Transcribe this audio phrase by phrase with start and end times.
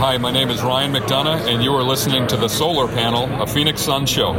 [0.00, 3.46] Hi, my name is Ryan McDonough, and you are listening to the Solar Panel, a
[3.46, 4.30] Phoenix Sun show.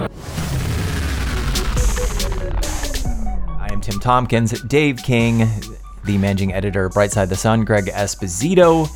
[3.60, 5.48] I am Tim Tompkins, Dave King,
[6.04, 8.90] the managing editor, Brightside the Sun, Greg Esposito,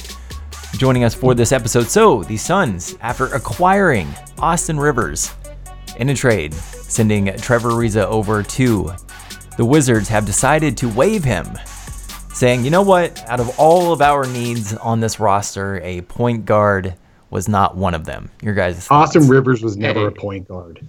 [0.80, 1.86] joining us for this episode.
[1.86, 5.36] So, the Suns, after acquiring Austin Rivers
[5.98, 8.92] in a trade, sending Trevor Ariza over to
[9.58, 11.46] the Wizards, have decided to waive him,
[12.36, 16.46] saying, you know what, out of all of our needs on this roster, a point
[16.46, 16.94] guard
[17.30, 18.30] was not one of them.
[18.42, 19.16] Your guys' thoughts?
[19.16, 20.86] Austin Rivers was never a point guard.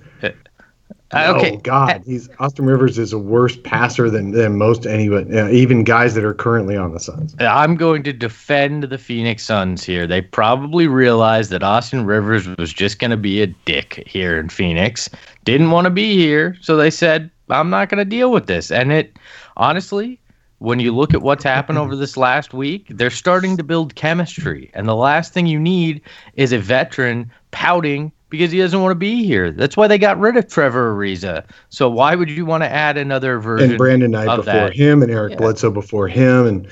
[1.12, 1.52] Uh, okay.
[1.54, 5.84] Oh God, he's Austin Rivers is a worse passer than than most anyone, uh, even
[5.84, 7.37] guys that are currently on the Suns.
[7.38, 10.09] I'm going to defend the Phoenix Suns here.
[10.09, 14.48] They probably realized that Austin Rivers was just going to be a dick here in
[14.48, 15.09] Phoenix.
[15.45, 18.73] Didn't want to be here, so they said, "I'm not going to deal with this."
[18.73, 19.16] And it
[19.56, 20.18] honestly,
[20.59, 24.71] when you look at what's happened over this last week, they're starting to build chemistry.
[24.74, 26.01] And the last thing you need
[26.35, 29.52] is a veteran pouting because he doesn't want to be here.
[29.52, 31.45] That's why they got rid of Trevor Ariza.
[31.68, 33.71] So why would you want to add another version?
[33.71, 34.73] And Brandon Knight of before that?
[34.74, 35.38] him, and Eric Yeah.
[35.38, 36.68] Bledsoe before him, and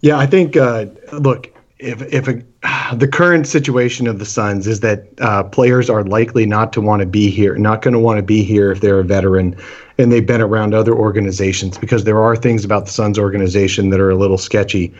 [0.00, 2.42] yeah, I think uh, look if if a,
[2.94, 7.00] the current situation of the Suns is that uh, players are likely not to want
[7.00, 9.56] to be here, not going to want to be here if they're a veteran,
[9.98, 14.00] and they've been around other organizations because there are things about the Suns organization that
[14.00, 14.94] are a little sketchy.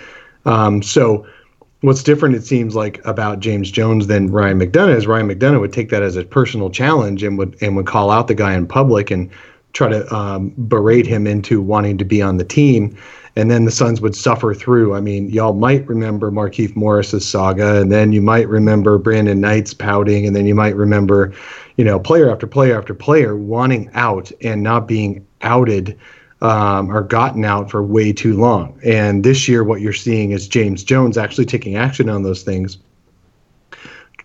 [0.44, 1.26] Um, so
[1.82, 5.72] what's different it seems like about James Jones than Ryan McDonough is Ryan McDonough would
[5.72, 8.66] take that as a personal challenge and would and would call out the guy in
[8.66, 9.30] public and
[9.72, 12.96] try to um, berate him into wanting to be on the team.
[13.34, 14.94] And then the Suns would suffer through.
[14.94, 19.72] I mean, y'all might remember Markieff Morris's saga, and then you might remember Brandon Knight's
[19.72, 21.32] pouting, and then you might remember,
[21.76, 25.98] you know, player after player after player wanting out and not being outed
[26.42, 28.78] um, or gotten out for way too long.
[28.84, 32.76] And this year, what you're seeing is James Jones actually taking action on those things.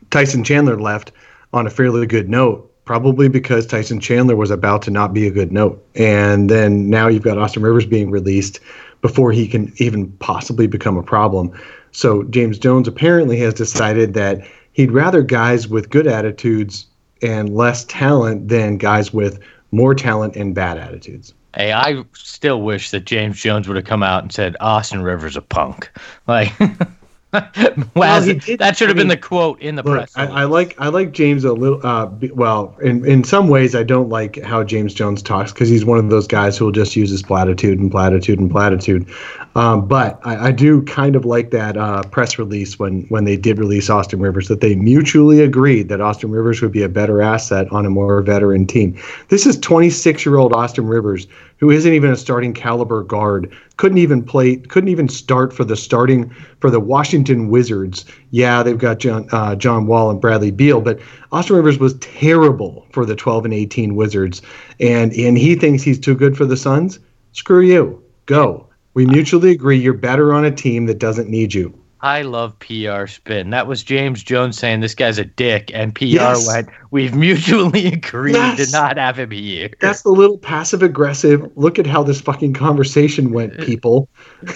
[0.10, 1.12] Tyson Chandler left
[1.54, 5.32] on a fairly good note, probably because Tyson Chandler was about to not be a
[5.32, 5.86] good note.
[5.94, 8.62] And then now you've got Austin Rivers being released
[9.02, 11.52] before he can even possibly become a problem.
[11.92, 16.88] So James Jones apparently has decided that he'd rather guys with good attitudes
[17.22, 19.40] and less talent than guys with
[19.72, 21.34] more talent and bad attitudes.
[21.56, 25.36] Hey, I still wish that James Jones would have come out and said Austin Rivers
[25.36, 25.92] a punk.
[26.28, 26.54] Like,
[27.96, 30.14] well, did- that should have I been the quote in the Look, press.
[30.16, 30.28] I.
[30.28, 31.86] I like I like James a little.
[31.86, 35.84] Uh, well, in in some ways, I don't like how James Jones talks because he's
[35.84, 39.10] one of those guys who will just use his platitude and platitude and platitude.
[39.56, 43.36] Um, but I, I do kind of like that uh, press release when when they
[43.36, 47.22] did release Austin Rivers that they mutually agreed that Austin Rivers would be a better
[47.22, 48.98] asset on a more veteran team.
[49.28, 51.28] This is 26 year old Austin Rivers
[51.58, 53.52] who isn't even a starting caliber guard.
[53.78, 54.58] Couldn't even play.
[54.58, 56.30] Couldn't even start for the starting
[56.60, 58.06] for the Washington Wizards.
[58.32, 61.00] Yeah, they've got John uh, John Wall and Bradley Beal, but
[61.32, 64.42] Austin Rivers was terrible for the 12 and 18 Wizards,
[64.80, 67.00] and and he thinks he's too good for the Suns.
[67.34, 68.02] Screw you.
[68.26, 68.68] Go.
[68.94, 71.72] We mutually agree you're better on a team that doesn't need you.
[72.02, 73.50] I love PR spin.
[73.50, 76.48] That was James Jones saying this guy's a dick, and PR Yes.
[76.48, 78.66] went, "We've mutually agreed Yes.
[78.68, 81.50] to not have him here." That's the little passive aggressive.
[81.56, 84.10] Look at how this fucking conversation went, people.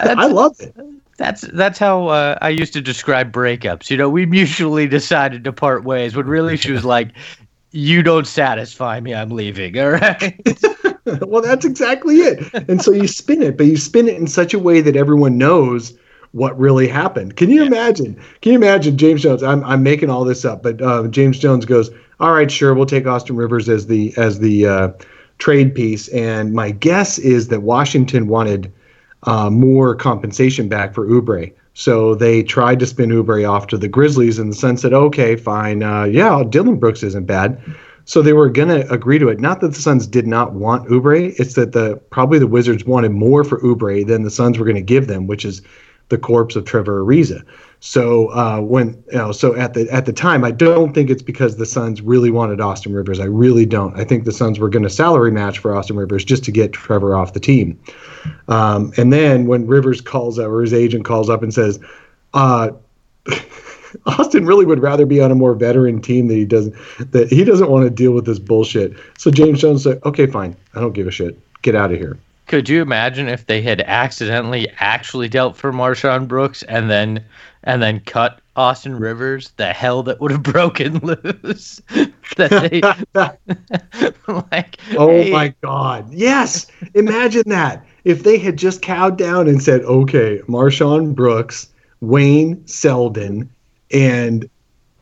[0.00, 0.74] I love it.
[1.16, 3.90] That's that's how uh, I used to describe breakups.
[3.90, 7.10] You know, we mutually decided to part ways, when really she was like,
[7.72, 9.14] "You don't satisfy me.
[9.14, 10.40] I'm leaving." All right.
[11.26, 12.68] well, that's exactly it.
[12.68, 15.36] And so you spin it, but you spin it in such a way that everyone
[15.38, 15.92] knows
[16.32, 17.36] what really happened.
[17.36, 18.14] Can you imagine?
[18.40, 19.42] Can you imagine James Jones?
[19.42, 22.86] I'm, I'm making all this up, but uh, James Jones goes, "All right, sure, we'll
[22.86, 24.88] take Austin Rivers as the as the uh,
[25.38, 28.72] trade piece." And my guess is that Washington wanted
[29.24, 33.88] uh, more compensation back for Oubre, So they tried to spin Oubre off to the
[33.88, 35.82] Grizzlies, and the Suns said, "Okay, fine.
[35.82, 37.60] Uh, yeah, Dillon Brooks isn't bad."
[38.06, 39.38] So they were going to agree to it.
[39.40, 43.10] Not that the Suns did not want Oubre; it's that the probably the Wizards wanted
[43.10, 45.60] more for Oubre than the Suns were going to give them, which is
[46.10, 47.42] the corpse of Trevor Ariza.
[47.80, 51.22] So uh, when you know, so at the at the time, I don't think it's
[51.22, 53.18] because the Suns really wanted Austin Rivers.
[53.18, 53.98] I really don't.
[53.98, 56.72] I think the Suns were going to salary match for Austin Rivers just to get
[56.72, 57.80] Trevor off the team.
[58.48, 61.80] Um, and then when Rivers calls up, or his agent calls up and says,
[62.34, 62.70] uh,
[64.06, 66.74] Austin really would rather be on a more veteran team that he doesn't
[67.12, 68.94] that he doesn't want to deal with this bullshit.
[69.16, 70.54] So James Jones said, "Okay, fine.
[70.74, 71.38] I don't give a shit.
[71.62, 72.18] Get out of here."
[72.50, 77.24] Could you imagine if they had accidentally actually dealt for MarShon Brooks and then
[77.62, 79.52] and then cut Austin Rivers?
[79.56, 81.80] The hell that would have broken loose.
[82.36, 82.82] that they
[84.50, 84.78] like.
[84.98, 86.12] Oh hey, my God.
[86.12, 86.66] Yes.
[86.94, 87.86] Imagine that.
[88.02, 91.68] If they had just cowed down and said, okay, MarShon Brooks,
[92.00, 93.48] Wayne Selden,
[93.92, 94.50] and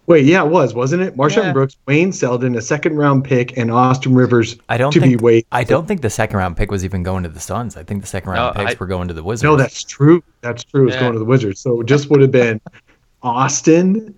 [0.09, 1.17] wait, yeah, it was, wasn't it?
[1.17, 1.53] MarShon Yeah.
[1.53, 5.23] Brooks, Wayne Selden, a second round pick, and Austin Rivers I don't to think be
[5.25, 5.47] waived.
[5.53, 7.77] I don't think the second round pick was even going to the Suns.
[7.77, 9.45] I think the second round No, picks I- were going to the Wizards.
[9.45, 10.23] No, that's true.
[10.41, 10.87] That's true.
[10.89, 11.01] It's Yeah.
[11.03, 11.61] going to the Wizards.
[11.61, 12.61] So it just would have been
[13.23, 14.15] Austin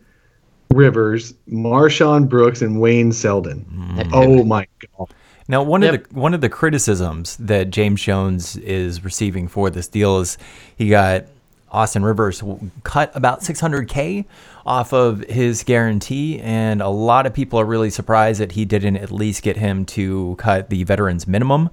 [0.73, 3.61] Rivers, MarShon Brooks, and Wayne Selden.
[3.61, 4.01] Hmm.
[4.15, 4.67] Oh my
[4.97, 5.09] god.
[5.49, 5.95] Now, one Yep.
[5.95, 10.39] of the one of the criticisms that James Jones is receiving for this deal is
[10.77, 11.25] he got
[11.73, 12.43] Austin Rivers
[12.85, 14.27] cut about 600k
[14.67, 18.97] off of his guarantee, and a lot of people are really surprised that he didn't
[18.97, 21.71] at least get him to cut the veterans minimum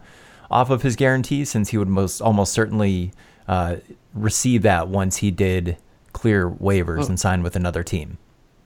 [0.49, 3.11] off of his guarantee, since he would most almost certainly
[3.47, 3.75] uh,
[4.13, 5.77] receive that once he did
[6.13, 8.17] clear waivers and sign with another team.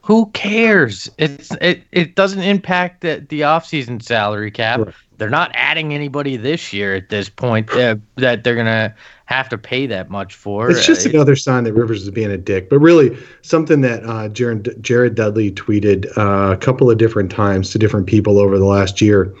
[0.02, 1.10] Who cares?
[1.18, 4.80] It's it, it doesn't impact the the offseason salary cap.
[4.80, 4.94] Right.
[5.22, 8.92] They're not adding anybody this year at this point uh, that they're gonna
[9.26, 10.68] have to pay that much for.
[10.68, 12.68] It's just Uh, another sign that Rivers is being a dick.
[12.68, 17.70] But really, something that uh, Jared, Jared Dudley tweeted uh, a couple of different times
[17.70, 19.32] to different people over the last year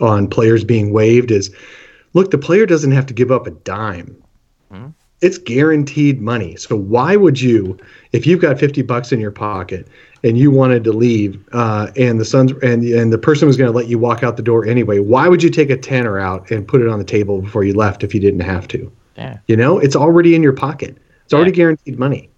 [0.00, 1.54] on players being waived is
[2.14, 4.16] look, the player doesn't have to give up a dime.
[5.20, 6.56] It's guaranteed money.
[6.56, 7.78] So why would you,
[8.12, 9.86] if you've got 50 bucks in your pocket
[10.26, 13.70] and you wanted to leave uh, and the Suns and, and the person was going
[13.70, 16.50] to let you walk out the door anyway, why would you take a tenner out
[16.50, 18.90] and put it on the table before you left if you didn't have to?
[19.16, 19.38] yeah.
[19.46, 20.96] You know, it's already in your pocket.
[21.24, 21.56] It's already Yeah.
[21.56, 22.28] guaranteed money.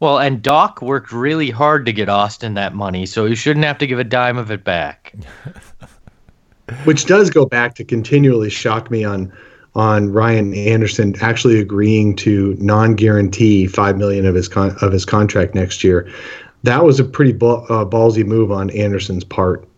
[0.00, 3.78] Well, and Doc worked really hard to get Austin that money, so he shouldn't have
[3.78, 5.14] to give a dime of it back.
[6.84, 9.32] Which does go back to continually shock me on
[9.74, 15.54] on Ryan Anderson actually agreeing to non-guarantee five million of his con- of his contract
[15.54, 16.10] next year.
[16.64, 19.68] That was a pretty ba- uh, ballsy move on Anderson's part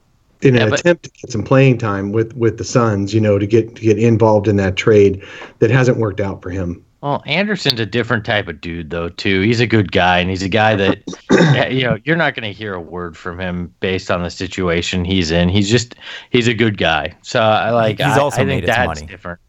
[0.42, 3.14] in an Yeah, attempt to get some playing time with with the Suns.
[3.14, 5.22] You know, to get to get involved in that trade
[5.60, 6.84] that hasn't worked out for him.
[7.00, 9.10] Well, Anderson's a different type of dude, though.
[9.10, 11.02] Too, he's a good guy, and he's a guy that
[11.70, 15.04] you know you're not going to hear a word from him based on the situation
[15.04, 15.50] he's in.
[15.50, 15.96] He's just
[16.30, 17.14] he's a good guy.
[17.22, 17.98] So I like.
[17.98, 19.06] He's I, also I made think his that's money.
[19.06, 19.40] different.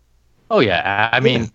[0.52, 1.50] Oh yeah, I, I mean.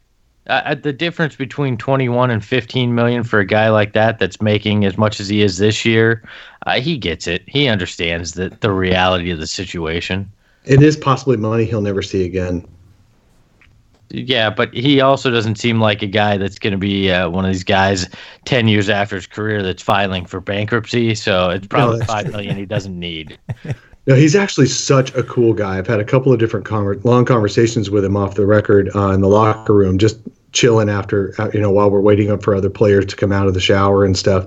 [0.50, 4.84] Uh, the difference between 21 and 15 million for a guy like that that's making
[4.84, 6.22] as much as he is this year,
[6.66, 7.42] uh, he gets it.
[7.46, 10.30] He understands the, the reality of the situation.
[10.64, 12.66] It is possibly money he'll never see again.
[14.08, 17.44] Yeah, but he also doesn't seem like a guy that's going to be uh, one
[17.44, 18.08] of these guys
[18.44, 21.14] 10 years after his career that's filing for bankruptcy.
[21.14, 23.38] So it's probably that's five million he doesn't need.
[24.06, 25.76] No, he's actually such a cool guy.
[25.76, 29.10] I've had a couple of different conver- long conversations with him off the record uh,
[29.10, 30.18] in the locker room, just
[30.52, 33.46] chilling after, uh, you know, while we're waiting up for other players to come out
[33.46, 34.46] of the shower and stuff.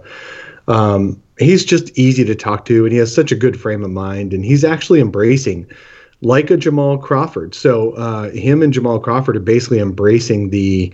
[0.68, 3.92] Um, he's just easy to talk to, and he has such a good frame of
[3.92, 5.70] mind, and he's actually embracing
[6.22, 7.54] like a Jamal Crawford.
[7.54, 10.94] So uh, him and Jamal Crawford are basically embracing the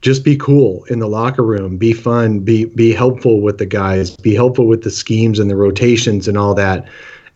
[0.00, 4.16] just be cool in the locker room, be fun, be be helpful with the guys,
[4.16, 6.88] be helpful with the schemes and the rotations and all that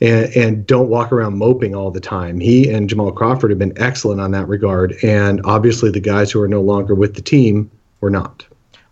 [0.02, 2.40] and, and don't walk around moping all the time.
[2.40, 6.42] He and Jamal Crawford have been excellent on that regard, and obviously the guys who
[6.42, 7.70] are no longer with the team
[8.00, 8.44] were not.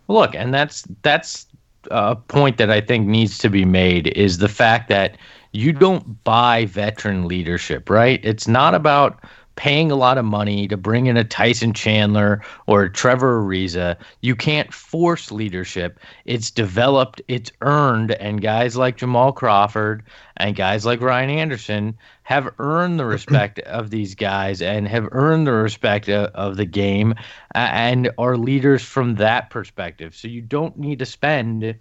[0.07, 1.47] Look, and that's that's
[1.89, 5.17] a point that I think needs to be made is the fact that
[5.51, 8.21] you don't buy veteran leadership, right?
[8.23, 9.19] It's not about
[9.61, 13.95] paying a lot of money to bring in a Tyson Chandler or Trevor Ariza.
[14.21, 15.99] You can't force leadership.
[16.25, 20.01] It's developed, it's earned, and guys like Jamal Crawford
[20.37, 25.45] and guys like Ryan Anderson have earned the respect of these guys and have earned
[25.45, 27.13] the respect of, of the game
[27.53, 30.15] and are leaders from that perspective.
[30.15, 31.75] So you don't need to spend,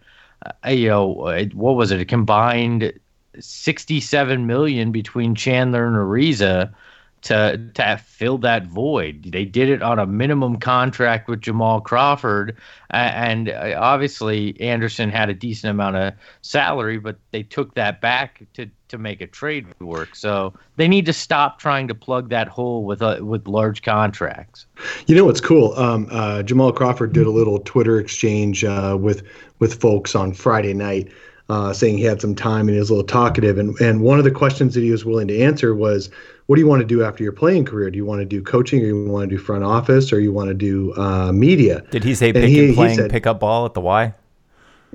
[0.44, 1.08] uh, you know,
[1.54, 2.92] what was it, a combined
[3.38, 6.74] 67 million between Chandler and Ariza
[7.22, 9.30] to to fill that void.
[9.32, 12.56] They did it on a minimum contract with Jamal Crawford,
[12.90, 18.42] and uh, obviously Anderson had a decent amount of salary, but they took that back
[18.54, 20.14] to to make a trade work.
[20.14, 24.66] So they need to stop trying to plug that hole with uh, with large contracts.
[25.06, 25.74] You know what's cool?
[25.78, 29.22] Um, uh, Jamal Crawford did a little Twitter exchange uh, with
[29.58, 31.10] with folks on Friday night,
[31.48, 33.58] uh, saying he had some time and he was a little talkative.
[33.58, 36.10] And and one of the questions that he was willing to answer was,
[36.50, 37.90] "What do you want to do after your playing career?
[37.90, 40.32] Do you want to do coaching, or you want to do front office, or you
[40.32, 43.66] want to do uh, media?" Did he say pick he- and playing said- pickup ball
[43.66, 44.12] at the Y?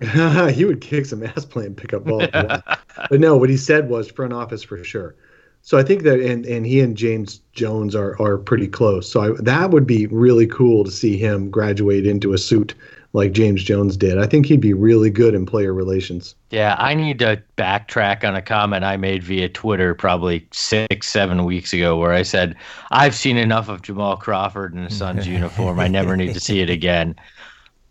[0.51, 2.27] he would kick some ass playing pickup ball.
[2.33, 5.15] but no, what he said was front office for sure.
[5.61, 9.09] So I think that, and, and he and James Jones are, are pretty close.
[9.09, 12.75] So I, that would be really cool to see him graduate into a suit
[13.15, 14.17] like James Jones did.
[14.17, 16.35] I think he'd be really good in player relations.
[16.49, 21.45] Yeah, I need to backtrack on a comment I made via Twitter probably six, seven
[21.45, 22.57] weeks ago where I said,
[22.91, 25.79] I've seen enough of Jamal Crawford in a Suns uniform.
[25.79, 27.15] I never need to see it again.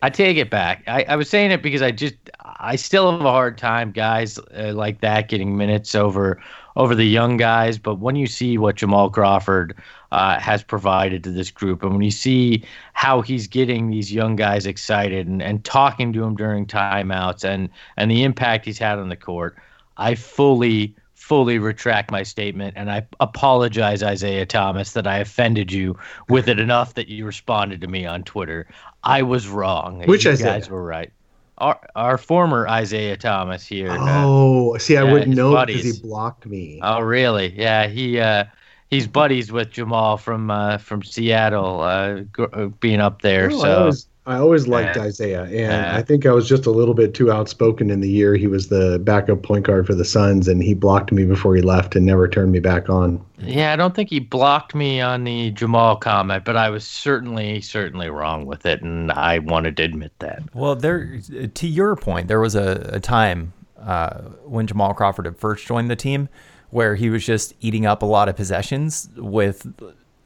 [0.02, 0.85] I take it back.
[0.87, 4.38] I, I was saying it because I just I still have a hard time, guys
[4.54, 6.38] uh, like that getting minutes over
[6.76, 7.78] over the young guys.
[7.78, 9.76] But when you see what Jamal Crawford
[10.12, 14.37] uh, has provided to this group, and when you see how he's getting these young
[14.37, 18.99] guys excited and, and talking to them during timeouts, and and the impact he's had
[18.99, 19.57] on the court,
[19.97, 25.99] I fully fully retract my statement and I apologize, Isaiah Thomas, that I offended you
[26.28, 28.69] with it enough that you responded to me on Twitter.
[29.04, 30.02] I was wrong.
[30.04, 30.52] Which you Isaiah?
[30.52, 31.11] guys were right.
[31.58, 34.02] Our our former Isaiah Thomas here.
[34.06, 36.82] uh, Oh, see, I yeah, wouldn't know because he blocked me.
[36.82, 37.54] oh, really?
[37.58, 38.46] Yeah, he uh,
[38.90, 43.50] he's buddies with Jamal from uh, from Seattle, uh, gr- uh, being up there.
[43.50, 45.02] I so I always liked Yeah.
[45.02, 45.95] Isaiah, and Yeah.
[45.97, 48.69] I think I was just a little bit too outspoken in the year he was
[48.69, 52.07] the backup point guard for the Suns, and he blocked me before he left and
[52.07, 53.21] never turned me back on.
[53.38, 57.61] yeah, I don't think he blocked me on the Jamal comment, but I was certainly
[57.61, 60.43] certainly wrong with it, and I wanted to admit that.
[60.54, 61.21] Well, there,
[61.52, 65.90] to your point, there was a, a time uh, when Jamal Crawford had first joined
[65.90, 66.31] the team
[66.71, 69.71] where he was just eating up a lot of possessions with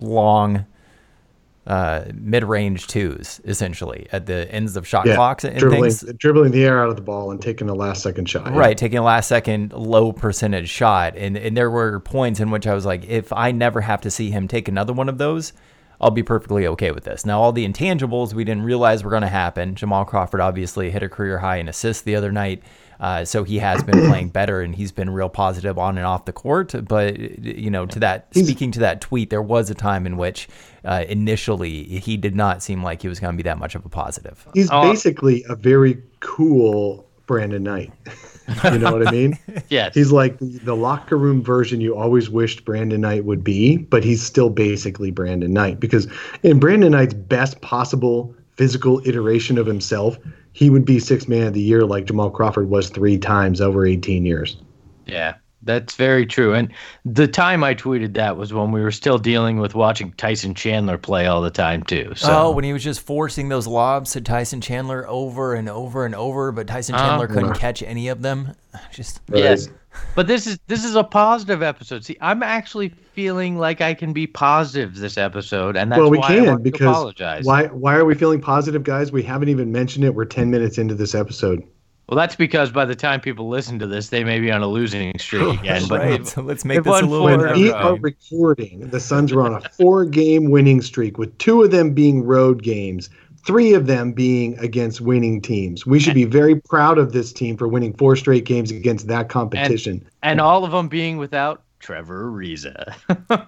[0.00, 0.64] long
[1.68, 6.14] uh, mid-range twos, essentially at the ends of shot Yeah, clocks and dribbling, things.
[6.14, 8.50] dribbling the air out of the ball and taking a last second shot.
[8.54, 11.14] Right, taking a last second low percentage shot.
[11.14, 14.10] And and there were points in which I was like, if I never have to
[14.10, 15.52] see him take another one of those,
[16.00, 17.26] I'll be perfectly okay with this.
[17.26, 19.74] Now all the intangibles we didn't realize were gonna happen.
[19.74, 22.62] Jamal Crawford obviously hit a career high in assists the other night.
[23.00, 26.24] Uh, so he has been playing better and he's been real positive on and off
[26.24, 26.74] the court.
[26.88, 30.48] But you know, to that speaking to that tweet, there was a time in which
[30.84, 33.84] uh, initially he did not seem like he was going to be that much of
[33.84, 34.46] a positive.
[34.54, 34.82] He's Oh.
[34.82, 37.92] basically a very cool Brandon Knight.
[38.64, 39.38] you know what I mean?
[39.68, 39.94] Yes.
[39.94, 44.02] He's like the, the locker room version you always wished Brandon Knight would be, but
[44.02, 46.06] he's still basically Brandon Knight because
[46.42, 50.18] in Brandon Knight's best possible physical iteration of himself,
[50.52, 53.84] he would be six man of the year like Jamal Crawford was three times over
[53.86, 54.56] 18 years.
[55.06, 56.54] Yeah, that's very true.
[56.54, 56.72] And
[57.04, 60.98] the time I tweeted that was when we were still dealing with watching Tyson Chandler
[60.98, 62.12] play all the time too.
[62.14, 66.06] So Oh, when he was just forcing those lobs to Tyson Chandler over and over
[66.06, 67.06] and over, but Tyson Uh-huh.
[67.08, 68.54] Chandler couldn't catch any of them.
[68.92, 69.68] Just yes.
[70.14, 72.04] But this is this is a positive episode.
[72.04, 76.18] See, I'm actually feeling like I can be positive this episode, and that's well, we
[76.18, 77.44] why I can want to because apologize.
[77.44, 79.10] why why are we feeling positive, guys?
[79.10, 80.14] We haven't even mentioned it.
[80.14, 81.64] We're 10 minutes into this episode.
[82.08, 84.66] Well, that's because by the time people listen to this, they may be on a
[84.66, 85.82] losing streak again.
[85.88, 86.26] But right.
[86.26, 89.54] So let's make this a little for- bit we are recording, the Suns are on
[89.54, 93.10] a four game winning streak, with two of them being road games,
[93.46, 95.84] three of them being against winning teams.
[95.84, 99.28] We should be very proud of this team for winning four straight games against that
[99.28, 100.06] competition.
[100.22, 102.94] and all of them being without Trevor Ariza.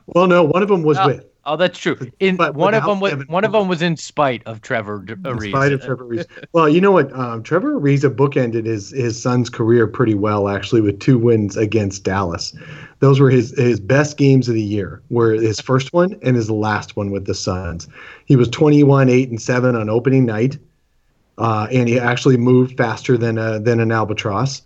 [0.07, 1.27] well, no, one of them was Oh, with.
[1.47, 1.97] Oh, that's true.
[2.21, 4.99] In But one of them was Kevin one of them was in spite of Trevor
[4.99, 6.27] D- In spite of Trevor Ariza.
[6.53, 7.13] Well, you know what?
[7.19, 12.05] Um, Trevor Ariza bookended his his Suns career pretty well, actually, with two wins against
[12.05, 12.55] Dallas.
[12.99, 15.01] Those were his his best games of the year.
[15.09, 17.89] Were his first one and his last one with the Suns.
[18.27, 20.59] He was 21, eight and seven on opening night,
[21.39, 24.63] uh, and he actually moved faster than a, than an albatross.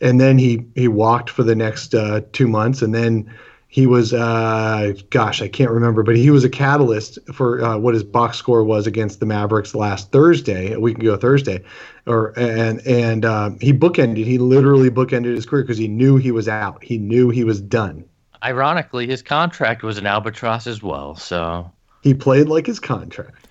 [0.00, 3.32] And then he he walked for the next uh, two months, and then
[3.76, 7.92] he was uh, gosh I can't remember, but he was a catalyst for uh, what
[7.92, 11.62] his box score was against the Mavericks last Thursday, a week ago Thursday,
[12.06, 14.24] or and and um, he bookended.
[14.24, 16.82] He literally bookended his career because he knew he was out.
[16.82, 18.02] He knew he was done.
[18.42, 21.14] Ironically, his contract was an albatross as well.
[21.14, 21.70] So
[22.02, 23.46] He played like his contract.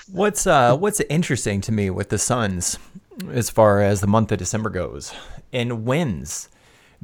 [0.10, 2.78] What's uh what's interesting to me with the Suns
[3.30, 5.12] as far as the month of December goes
[5.52, 6.48] in wins.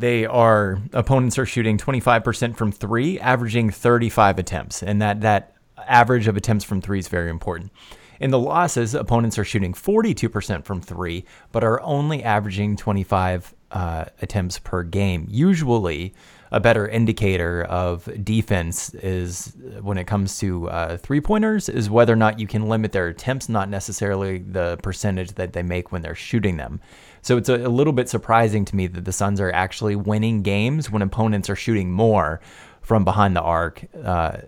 [0.01, 5.53] They are opponents are shooting 25% from 3, averaging 35 attempts, and that that
[5.87, 7.71] average of attempts from 3 is very important.
[8.19, 14.07] In the losses, opponents are shooting 42% from 3, but are only averaging 25 uh,
[14.23, 15.27] attempts per game.
[15.29, 16.15] Usually,
[16.51, 22.15] a better indicator of defense is when it comes to uh, three pointers is whether
[22.15, 26.01] or not you can limit their attempts, not necessarily the percentage that they make when
[26.01, 26.81] they're shooting them.
[27.23, 30.43] So it's a, a little bit surprising to me that the Suns are actually winning
[30.43, 32.41] games when opponents are shooting more
[32.83, 34.39] from behind the arc uh,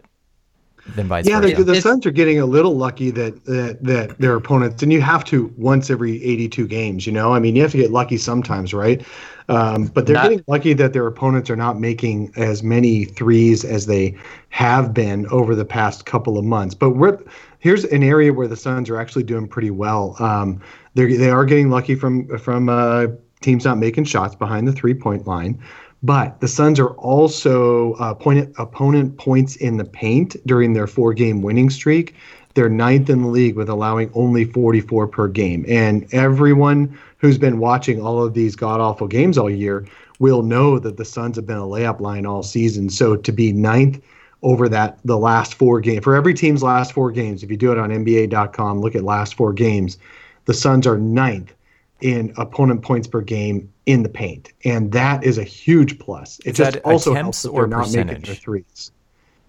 [0.96, 1.64] than vice Yeah, the, versa.
[1.64, 5.00] the It's- Suns are getting a little lucky that, that that their opponents, and you
[5.00, 7.06] have to once every 82 games.
[7.06, 9.04] You know, I mean, you have to get lucky sometimes, right?
[9.48, 13.64] Um, but they're Not- getting lucky that their opponents are not making as many threes
[13.64, 14.16] as they
[14.48, 16.74] have been over the past couple of months.
[16.74, 17.18] But we're
[17.60, 20.16] here's an area where the Suns are actually doing pretty well.
[20.18, 20.60] Um,
[20.94, 23.06] they they are getting lucky from from uh,
[23.40, 25.60] teams not making shots behind the three point line.
[26.02, 31.14] But the Suns are also uh, point, opponent points in the paint during their four
[31.14, 32.16] game winning streak.
[32.54, 35.64] They're ninth in the league with allowing only 44 per game.
[35.68, 39.86] And everyone who's been watching all of these god awful games all year
[40.18, 42.90] will know that the Suns have been a layup line all season.
[42.90, 44.00] So to be ninth
[44.42, 47.70] over that the last four games for every team's last four games, if you do
[47.70, 49.98] it on NBA.com, look at last four games,
[50.46, 51.52] the Suns are ninth
[52.00, 56.38] in opponent points per game in the paint, and that is a huge plus.
[56.40, 58.26] It Is just that also helps that or they're not making percentage?
[58.26, 58.92] their threes.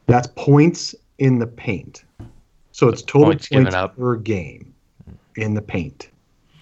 [0.06, 2.04] That's points in the paint.
[2.72, 3.98] So it's total Points points, up.
[3.98, 4.74] per game
[5.36, 6.10] in the paint.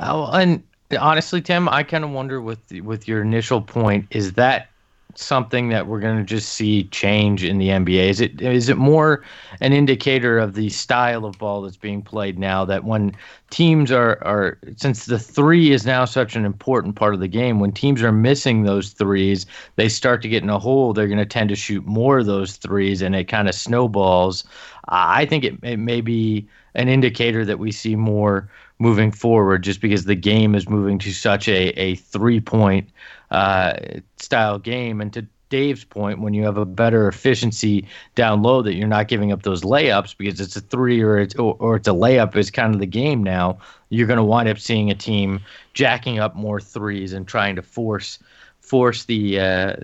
[0.01, 0.61] Oh, and
[0.99, 4.69] honestly, Tim, I kind of wonder with with your initial point, is that
[5.15, 8.09] something that we're going to just see change in the NBA?
[8.09, 9.23] Is it is it more
[9.59, 13.15] an indicator of the style of ball that's being played now that when
[13.49, 17.59] teams are are since the three is now such an important part of the game,
[17.59, 20.93] when teams are missing those threes, they start to get in a hole.
[20.93, 24.43] They're going to tend to shoot more of those threes, and it kind of snowballs.
[24.87, 28.49] I think it, it may be an indicator that we see more
[28.79, 32.89] moving forward just because the game is moving to such a, a three point
[33.31, 33.73] uh,
[34.17, 35.01] style game.
[35.01, 39.07] And to Dave's point, when you have a better efficiency down low, that you're not
[39.07, 42.49] giving up those layups because it's a three or it's, or, it's a layup is
[42.49, 43.57] kind of the game now.
[43.89, 45.41] You're going to wind up seeing a team
[45.73, 48.19] jacking up more threes and trying to force
[48.61, 49.75] force the uh,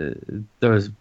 [0.61, 0.91] the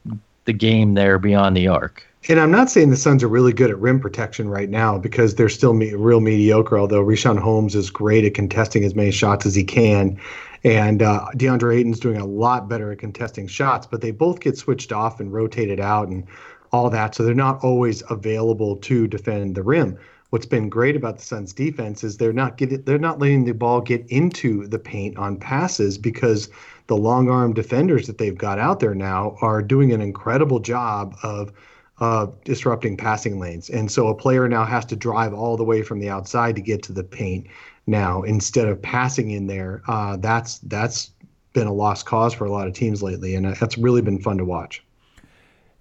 [0.44, 2.04] the game there beyond the arc.
[2.28, 5.36] And I'm not saying the Suns are really good at rim protection right now because
[5.36, 6.76] they're still me- real mediocre.
[6.76, 10.18] Although Richaun Holmes is great at contesting as many shots as he can,
[10.64, 13.86] and uh, DeAndre Ayton's doing a lot better at contesting shots.
[13.86, 16.24] But they both get switched off and rotated out and
[16.72, 19.98] all that, so they're not always available to defend the rim.
[20.30, 23.54] What's been great about the Suns' defense is they're not getting they're not letting the
[23.54, 26.48] ball get into the paint on passes because
[26.88, 31.16] the long arm defenders that they've got out there now are doing an incredible job
[31.22, 31.52] of
[32.00, 33.70] uh, disrupting passing lanes.
[33.70, 36.62] And so a player now has to drive all the way from the outside to
[36.62, 37.46] get to the paint
[37.86, 39.82] now instead of passing in there.
[39.88, 41.12] Uh, that's that's
[41.52, 44.36] been a lost cause for a lot of teams lately, and that's really been fun
[44.38, 44.84] to watch.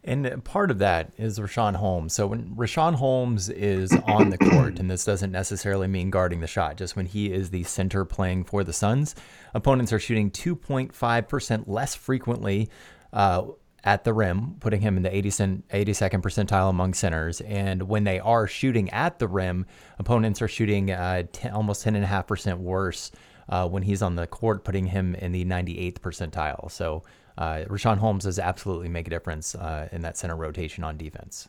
[0.08, 2.14] And part of that is Richaun Holmes.
[2.14, 6.48] So when Richaun Holmes is on the court, and this doesn't necessarily mean guarding the
[6.48, 9.16] shot, just when he is the center playing for the Suns,
[9.56, 12.70] opponents are shooting 2.5% less frequently
[13.12, 13.46] uh,
[13.86, 17.40] at the rim, putting him in the 80 cent, 82nd percentile among centers.
[17.42, 19.68] And when they are shooting at the rim,
[20.00, 23.12] opponents are shooting uh, 10, almost 10.5% worse
[23.48, 26.72] uh, when he's on the court, putting him in the 98th percentile.
[26.72, 27.04] So
[27.38, 31.48] uh, Richaun Holmes does absolutely make a difference uh, in that center rotation on defense.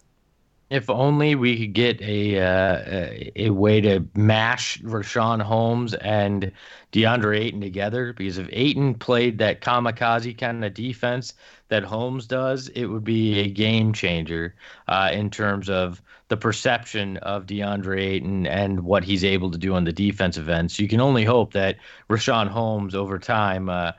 [0.69, 6.51] If only we could get a uh, a, way to mash Richaun Holmes and
[6.93, 8.13] DeAndre Ayton together.
[8.13, 11.35] Because if Ayton played that kamikaze kind of defense
[11.69, 14.57] that Holmes does, it would be a game changer
[14.89, 19.75] uh, in terms of the perception of DeAndre Ayton and what he's able to do
[19.75, 20.73] on the defensive end.
[20.73, 21.77] So you can only hope that
[22.11, 23.69] Richaun Holmes over time.
[23.69, 23.93] Uh,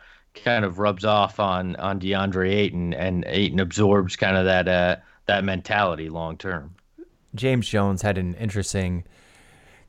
[0.43, 4.97] kind of rubs off on on DeAndre Ayton, and Ayton absorbs kind of that uh,
[5.27, 6.75] that mentality long term.
[7.35, 9.03] James Jones had an interesting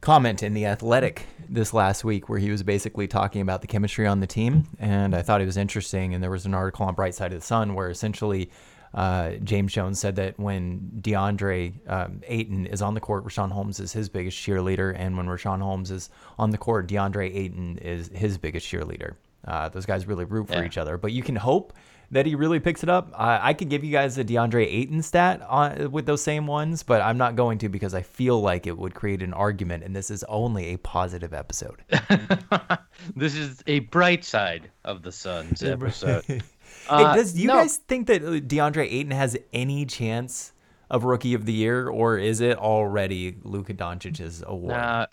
[0.00, 4.06] comment in the Athletic this last week where he was basically talking about the chemistry
[4.06, 6.14] on the team, and I thought it was interesting.
[6.14, 8.50] And there was an article on Bright Side of the Sun where essentially.
[8.94, 13.80] Uh, James Jones said that when DeAndre um, Ayton is on the court, Richaun Holmes
[13.80, 18.08] is his biggest cheerleader, and when Richaun Holmes is on the court, DeAndre Ayton is
[18.14, 19.16] his biggest cheerleader.
[19.46, 20.64] Uh, those guys really root for Yeah.
[20.64, 21.74] each other, but you can hope
[22.10, 23.10] that he really picks it up.
[23.14, 26.82] I I could give you guys a DeAndre Ayton stat on, with those same ones,
[26.82, 29.94] but I'm not going to because I feel like it would create an argument, and
[29.94, 31.82] this is only a positive episode.
[33.16, 36.24] this is a bright side of the Suns episode.
[36.26, 36.40] hey,
[36.88, 37.54] Uh, does you no.
[37.54, 40.52] guys think that DeAndre Ayton has any chance
[40.90, 44.74] of Rookie of the Year, or is it already Luka Doncic's award?
[44.74, 45.06] Uh,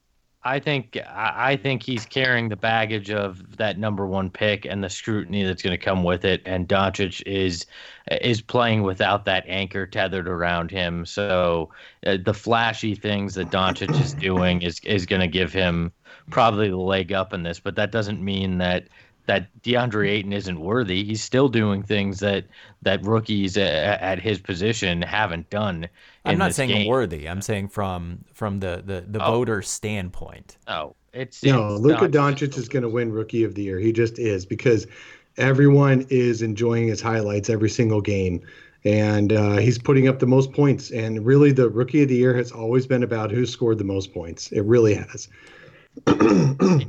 [0.47, 4.91] I think I think he's carrying the baggage of that number one pick and the
[4.91, 6.43] scrutiny that's going to come with it.
[6.45, 7.65] And Doncic is
[8.21, 11.03] is playing without that anchor tethered around him.
[11.07, 11.71] So
[12.05, 15.91] uh, the flashy things that Doncic is doing is is going to give him
[16.29, 17.59] probably the leg up in this.
[17.59, 18.87] But that doesn't mean that
[19.27, 21.03] that DeAndre Ayton isn't worthy.
[21.03, 22.45] He's still doing things that
[22.83, 25.87] that rookies a- at his position haven't done.
[26.25, 26.87] I'm not this saying game.
[26.87, 27.27] worthy.
[27.27, 29.31] I'm saying from from the the, the Oh.
[29.31, 30.57] voter standpoint.
[30.67, 32.49] Oh, it's No, it's Luka Doncic.
[32.49, 33.79] Doncic is going to win Rookie of the Year.
[33.79, 34.85] He just is because
[35.37, 38.41] everyone is enjoying his highlights every single game,
[38.83, 40.91] and uh, he's putting up the most points.
[40.91, 44.13] And really, the Rookie of the Year has always been about who scored the most
[44.13, 44.51] points.
[44.51, 45.27] It really has.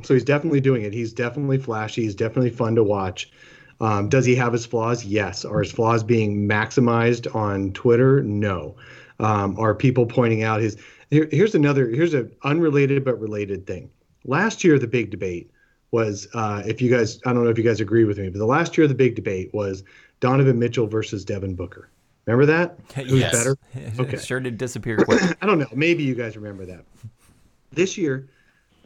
[0.03, 0.93] so he's definitely doing it.
[0.93, 2.03] He's definitely flashy.
[2.03, 3.31] He's definitely fun to watch.
[3.79, 5.05] Um, does he have his flaws?
[5.05, 5.45] Yes.
[5.45, 8.23] Are his flaws being maximized on Twitter?
[8.23, 8.75] No.
[9.19, 10.77] Um, are people pointing out his
[11.09, 11.87] Here, here's another.
[11.89, 13.89] Here's an unrelated but related thing.
[14.25, 15.51] Last year, the big debate
[15.91, 17.19] was uh, if you guys.
[17.25, 19.15] I don't know if you guys agree with me, but the last year the big
[19.15, 19.83] debate was
[20.19, 21.89] Donovan Mitchell versus Devin Booker.
[22.25, 22.77] Remember that?
[22.95, 23.31] Who's Yes.
[23.31, 23.57] better?
[23.73, 24.17] It Okay.
[24.17, 25.37] sure did disappear quick.
[25.41, 25.67] I don't know.
[25.73, 26.83] Maybe you guys remember that.
[27.71, 28.27] This year,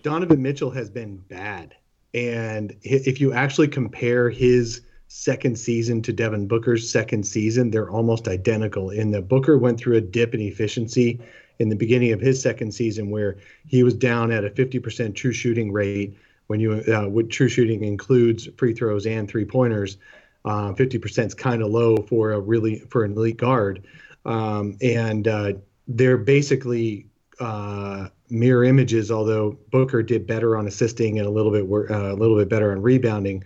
[0.03, 1.75] Donovan Mitchell has been bad.
[2.13, 8.27] And if you actually compare his second season to Devin Booker's second season, they're almost
[8.27, 8.89] identical.
[8.89, 11.19] In that Booker went through a dip in efficiency
[11.59, 13.37] in the beginning of his second season where
[13.67, 16.17] he was down at a 50% true shooting rate.
[16.47, 19.97] When you uh, what true shooting includes free throws and three pointers,
[20.43, 23.85] uh, 50% is kind of low for a really for an elite guard.
[24.25, 25.53] Um, and uh,
[25.87, 27.07] they're basically
[27.39, 29.11] uh, mirror images.
[29.11, 32.49] Although Booker did better on assisting and a little bit wor- uh, a little bit
[32.49, 33.43] better on rebounding,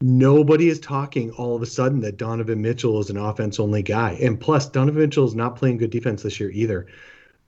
[0.00, 4.12] nobody is talking all of a sudden that Donovan Mitchell is an offense only guy.
[4.20, 6.86] And plus, Donovan Mitchell is not playing good defense this year either.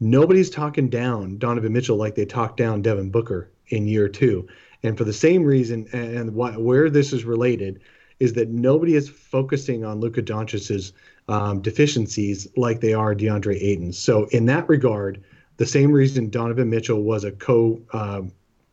[0.01, 4.49] Nobody's talking down Donovan Mitchell like they talked down Devin Booker in year two.
[4.83, 7.81] And for the same reason, and where this is related,
[8.19, 10.93] is that nobody is focusing on Luka Doncic's
[11.29, 13.99] um, deficiencies like they are DeAndre Ayton's.
[13.99, 15.23] So in that regard,
[15.61, 18.33] the same reason Donovan Mitchell was a co um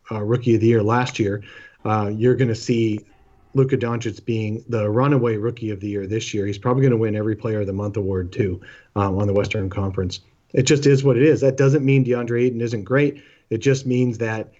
[0.09, 1.43] uh, rookie of the year last year,
[1.83, 2.99] uh, you're going to see
[3.55, 6.45] Luka Doncic being the runaway rookie of the year this year.
[6.45, 8.61] He's probably going to win every Player of the Month award too
[8.95, 10.21] um, on the Western Conference.
[10.53, 11.41] It just is what it is.
[11.41, 13.21] That doesn't mean DeAndre Ayton isn't great.
[13.49, 14.53] It just means that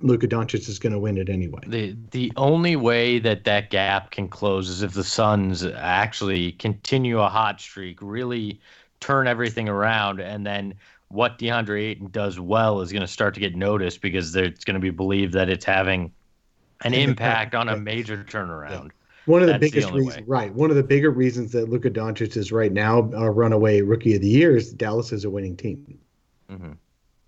[0.00, 1.60] Luka Doncic is going to win it anyway.
[1.66, 7.18] The the only way that that gap can close is if the Suns actually continue
[7.18, 8.58] a hot streak, really
[9.00, 10.74] turn everything around, and then
[11.08, 14.74] what DeAndre Ayton does well is going to start to get noticed because it's going
[14.74, 16.12] to be believed that it's having
[16.84, 18.90] an impact on a major turnaround.
[19.26, 20.24] One of the That's the biggest only reasons, way.
[20.26, 20.54] right?
[20.54, 24.22] One of the bigger reasons that Luka Doncic is right now a runaway rookie of
[24.22, 25.98] the year is Dallas is a winning team.
[26.50, 26.76] Mhm.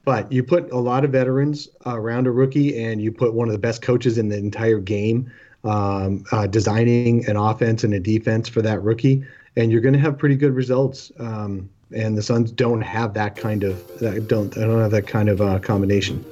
[0.05, 3.53] But you put a lot of veterans around a rookie, and you put one of
[3.53, 5.31] the best coaches in the entire game
[5.63, 9.23] um, uh, designing an offense and a defense for that rookie,
[9.57, 11.13] and you're going to have pretty good results.
[11.19, 15.07] Um, and the Suns don't have that kind of that don't they don't have that
[15.07, 16.25] kind of uh, combination.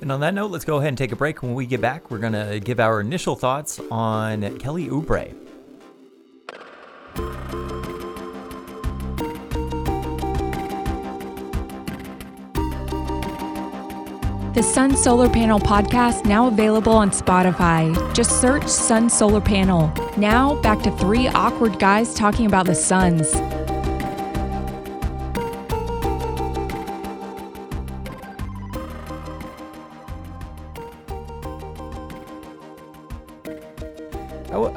[0.00, 1.42] And on that note, let's go ahead and take a break.
[1.42, 5.32] When we get back, we're going to give our initial thoughts on Kelly Oubre.
[14.54, 17.94] The Sun Solar Panel podcast now available on Spotify.
[18.12, 19.92] Just search Sun Solar Panel.
[20.18, 23.32] Now back to three awkward guys talking about the Suns.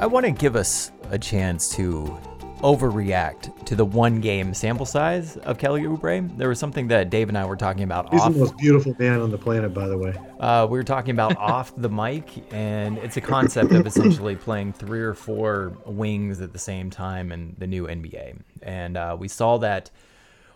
[0.06, 2.16] I want to give us a chance to
[2.58, 6.38] overreact to the one game sample size of Kelly Oubre.
[6.38, 8.32] There was something that Dave and I were talking about He's off.
[8.32, 10.14] the most beautiful man on the planet, by the way.
[10.38, 14.74] Uh, we were talking about off the mic, and it's a concept of essentially playing
[14.74, 18.38] three or four wings at the same time in the new NBA.
[18.62, 19.90] And uh, we saw that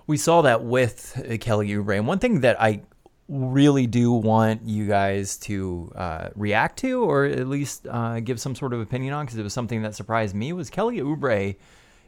[0.07, 1.97] we saw that with Kelly Oubre.
[1.97, 2.83] And one thing that I
[3.31, 8.57] really do want you guys to uh, react to, or at least uh, give some
[8.57, 11.55] sort of opinion on, because it was something that surprised me, was Kelly Oubre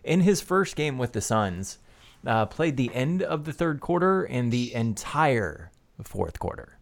[0.03, 1.79] in his first game with the Suns.
[2.27, 5.71] Uh, played the end of the third quarter and the entire
[6.05, 6.79] fourth quarter.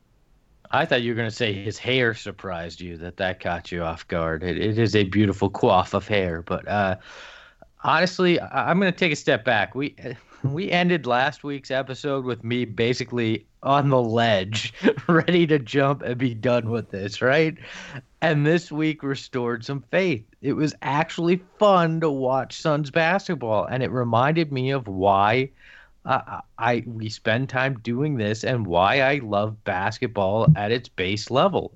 [0.70, 3.82] I thought you were going to say his hair surprised you, that that caught you
[3.82, 4.42] off guard.
[4.42, 6.96] It, it is a beautiful coif of hair, but uh,
[7.82, 9.74] honestly, I, I'm going to take a step back.
[9.74, 9.96] We
[10.44, 14.72] we ended last week's episode with me basically on the ledge,
[15.08, 17.56] ready to jump and be done with this, right?
[18.22, 20.24] And this week restored some faith.
[20.40, 25.50] It was actually fun to watch Suns basketball, and it reminded me of why
[26.04, 31.30] uh, I we spend time doing this and why I love basketball at its base
[31.30, 31.72] level.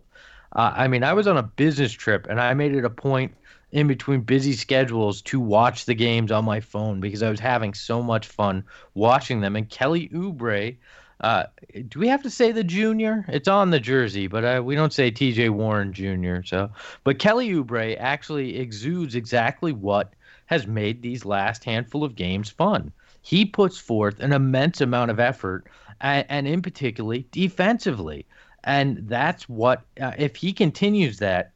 [0.55, 3.35] Uh, I mean, I was on a business trip and I made it a point
[3.73, 7.75] in between busy schedules to watch the games on my phone because I was having
[7.75, 9.57] so much fun watching them.
[9.57, 10.77] And Kelly Oubre,
[11.21, 11.45] uh,
[11.89, 13.25] do we have to say the junior?
[13.29, 15.49] It's on the jersey, but uh, we don't say T.J.
[15.51, 16.43] Warren Jr.
[16.45, 16.71] So,
[17.05, 20.13] but Kelly Oubre actually exudes exactly what
[20.47, 22.93] has made these last handful of games fun.
[23.23, 25.67] He puts forth an immense amount of effort,
[26.01, 28.27] and, and in particularly defensively,
[28.65, 31.54] and that's what uh, if he continues that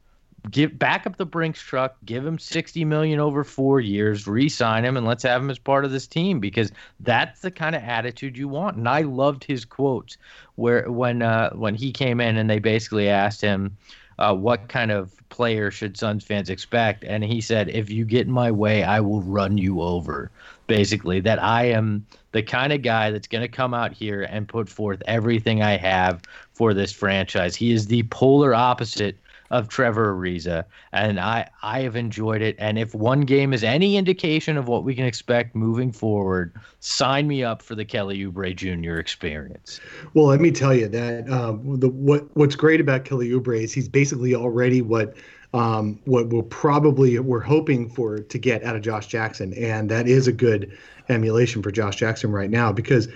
[0.51, 4.97] give back up the Brinks truck, give him 60 million over 4 years, re-sign him
[4.97, 8.37] and let's have him as part of this team because that's the kind of attitude
[8.37, 8.77] you want.
[8.77, 10.17] And I loved his quotes
[10.55, 13.75] where when uh, when he came in and they basically asked him
[14.17, 18.27] uh, what kind of player should Suns fans expect and he said if you get
[18.27, 20.31] in my way, I will run you over.
[20.67, 24.47] basically that I am the kind of guy that's going to come out here and
[24.47, 26.21] put forth everything I have
[26.53, 27.55] for this franchise.
[27.55, 29.17] He is the polar opposite
[29.51, 32.55] of Trevor Ariza, and I I have enjoyed it.
[32.59, 37.27] And if one game is any indication of what we can expect moving forward, sign
[37.27, 38.97] me up for the Kelly Oubre Jr.
[38.97, 39.79] experience.
[40.13, 43.73] Well, let me tell you that um, the what what's great about Kelly Oubre is
[43.73, 45.15] he's basically already what
[45.53, 50.07] um, what we'll probably we're hoping for to get out of Josh Jackson, and that
[50.07, 50.77] is a good
[51.09, 53.07] emulation for Josh Jackson right now because.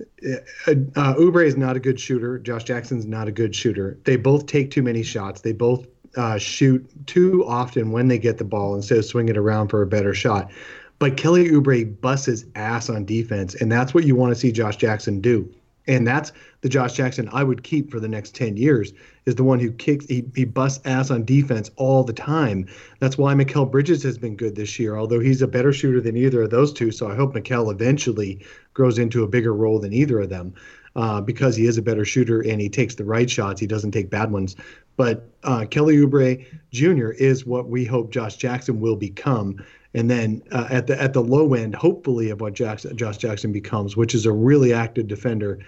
[0.00, 2.38] Uh, uh, Oubre is not a good shooter.
[2.38, 3.98] Josh Jackson's not a good shooter.
[4.04, 5.40] They both take too many shots.
[5.40, 9.36] They both uh, shoot too often when they get the ball instead of swing it
[9.36, 10.50] around for a better shot.
[10.98, 14.50] But Kelly Oubre busts his ass on defense, and that's what you want to see
[14.50, 15.52] Josh Jackson do.
[15.88, 18.92] And that's the Josh Jackson I would keep for the next 10 years
[19.24, 22.66] is the one who kicks, he, he busts ass on defense all the time.
[23.00, 26.16] That's why Mikal Bridges has been good this year, although he's a better shooter than
[26.16, 26.92] either of those two.
[26.92, 30.54] So I hope Mikal eventually grows into a bigger role than either of them
[30.94, 33.60] uh, because he is a better shooter and he takes the right shots.
[33.60, 34.56] He doesn't take bad ones.
[34.96, 37.10] But uh, Kelly Oubre Jr.
[37.10, 39.64] is what we hope Josh Jackson will become.
[39.98, 43.52] And then uh, at the at the low end, hopefully, of what Jackson, Josh Jackson
[43.52, 45.58] becomes, which is a really active defender,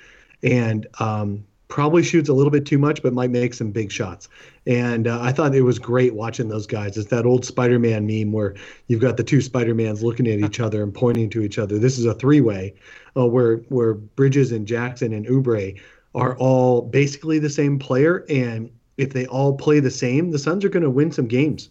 [0.45, 4.29] and um, probably shoots a little bit too much, but might make some big shots.
[4.67, 6.97] And uh, I thought it was great watching those guys.
[6.97, 8.55] It's that old Spider-Man meme where
[8.87, 11.81] you've got the two Spider-Mans looking at each other and pointing to each other.
[11.81, 12.75] This is a three-way
[13.17, 15.77] uh, where where Bridges and Jackson and Oubre
[16.15, 20.65] are all basically the same player, and if they all play the same, the Suns
[20.65, 21.69] are going to win some games.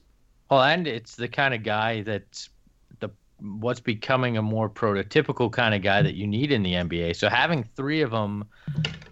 [0.50, 2.50] Well, and it's the kind of guy that's
[3.00, 3.10] the
[3.40, 7.16] what's becoming a more prototypical kind of guy that you need in the NBA.
[7.16, 8.46] So having three of them,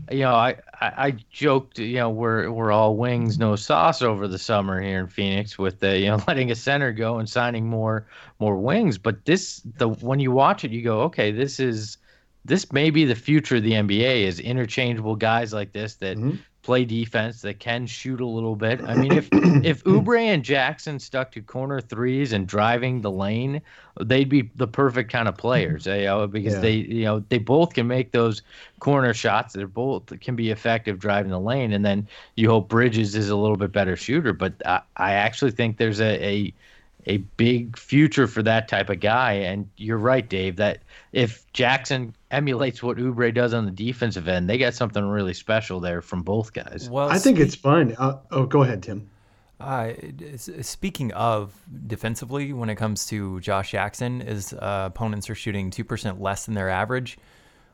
[0.10, 4.28] you know, I, I, I joked, you know, we're we're all wings, no sauce over
[4.28, 7.68] the summer here in Phoenix with the you know letting a center go and signing
[7.68, 8.08] more
[8.40, 8.98] more wings.
[8.98, 11.98] But this the when you watch it, you go, okay, this is
[12.46, 16.38] this may be the future of the NBA is interchangeable guys like this that mm-hmm
[16.68, 18.82] play defense that can shoot a little bit.
[18.84, 23.62] I mean, if if Oubre and Jackson stuck to corner threes and driving the lane,
[24.02, 25.88] they'd be the perfect kind of players.
[25.88, 26.60] Eh, you know, because yeah.
[26.60, 28.42] they you know they both can make those
[28.82, 29.54] corner shots.
[29.54, 33.38] They're both can be effective driving the lane, and then you hope Bridges is a
[33.38, 34.34] little bit better shooter.
[34.34, 36.54] But I, I actually think there's a, a
[37.06, 39.32] a big future for that type of guy.
[39.32, 40.80] And you're right, Dave, that
[41.14, 45.80] if Jackson emulates what Oubre does on the defensive end, they got something really special
[45.80, 46.90] there from both guys.
[46.90, 47.96] Well, I think it's fun.
[47.98, 49.10] Uh, oh, go ahead, Tim.
[49.60, 49.94] Uh,
[50.62, 51.56] speaking of
[51.88, 56.54] defensively, when it comes to Josh Jackson, his uh, opponents are shooting 2% less than
[56.54, 57.18] their average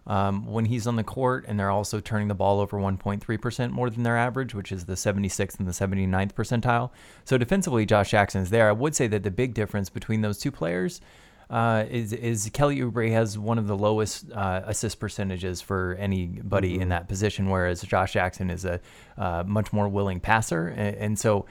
[0.08, 3.90] um, when he's on the court, and they're also turning the ball over 1.3% more
[3.90, 6.92] than their average, which is the 76th and the 79th percentile.
[7.26, 8.70] So defensively, Josh Jackson is there.
[8.70, 11.02] I would say that the big difference between those two players
[11.50, 16.74] uh, is is Kelly Oubre has one of the lowest uh, assist percentages for anybody
[16.74, 16.84] mm-hmm.
[16.84, 18.80] in that position, whereas Josh Jackson is a
[19.18, 21.46] uh, much more willing passer, and, and so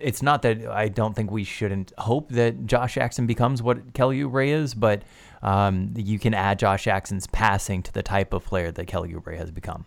[0.00, 4.20] it's not that I don't think we shouldn't hope that Josh Jackson becomes what Kelly
[4.20, 5.02] Oubre is, but
[5.42, 9.36] um, you can add Josh Jackson's passing to the type of player that Kelly Oubre
[9.36, 9.84] has become.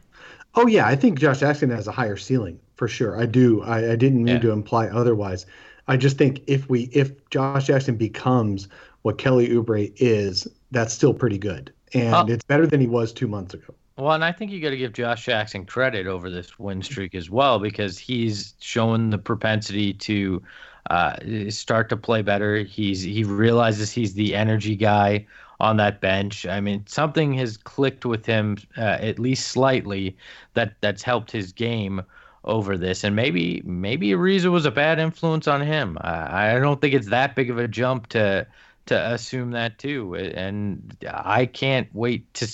[0.56, 3.19] Oh yeah, I think Josh Jackson has a higher ceiling for sure.
[3.19, 3.62] I do.
[3.62, 4.41] I, I didn't mean yeah.
[4.41, 5.45] to imply otherwise.
[5.88, 8.67] I just think if we if Josh Jackson becomes
[9.04, 12.26] what Kelly Oubre is, that's still pretty good, and oh.
[12.28, 13.74] it's better than he was two months ago.
[13.98, 17.14] Well, and I think you got to give Josh Jackson credit over this win streak
[17.14, 20.42] as well because he's shown the propensity to
[20.90, 21.18] uh,
[21.50, 22.64] start to play better.
[22.64, 25.26] He's he realizes he's the energy guy
[25.60, 26.46] on that bench.
[26.46, 30.16] I mean, something has clicked with him uh, at least slightly
[30.54, 32.02] that that's helped his game
[32.46, 33.04] over this.
[33.04, 35.98] And maybe maybe Ariza was a bad influence on him.
[36.02, 38.48] I, I don't think it's that big of a jump to
[38.89, 40.15] to assume that too.
[40.15, 42.47] And I can't wait to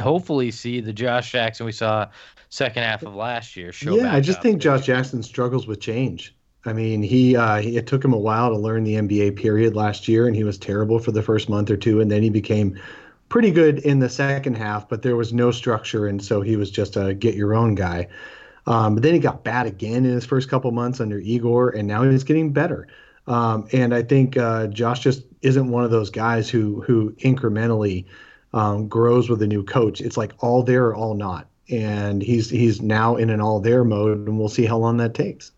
[0.00, 2.08] hopefully see the Josh Jackson we saw
[2.50, 3.72] second half of last year.
[3.82, 6.34] yeah, I just think Josh Jackson struggles with change.
[6.64, 9.74] I mean, he, uh, he, it took him a while to learn the NBA period
[9.74, 12.30] last year, and he was terrible for the first month or two, and then he
[12.30, 12.78] became
[13.28, 16.70] pretty good in the second half, but there was no structure, and so he was
[16.70, 18.08] just a get your own guy.
[18.66, 21.88] Um, but then he got bad again in his first couple months under Igor, and
[21.88, 22.86] now he's getting better.
[23.28, 28.06] Um, and I think uh, Josh just isn't one of those guys who who incrementally
[28.54, 30.00] um, grows with a new coach.
[30.00, 33.84] It's like all there or all not, and he's he's now in an all there
[33.84, 35.52] mode, and we'll see how long that takes.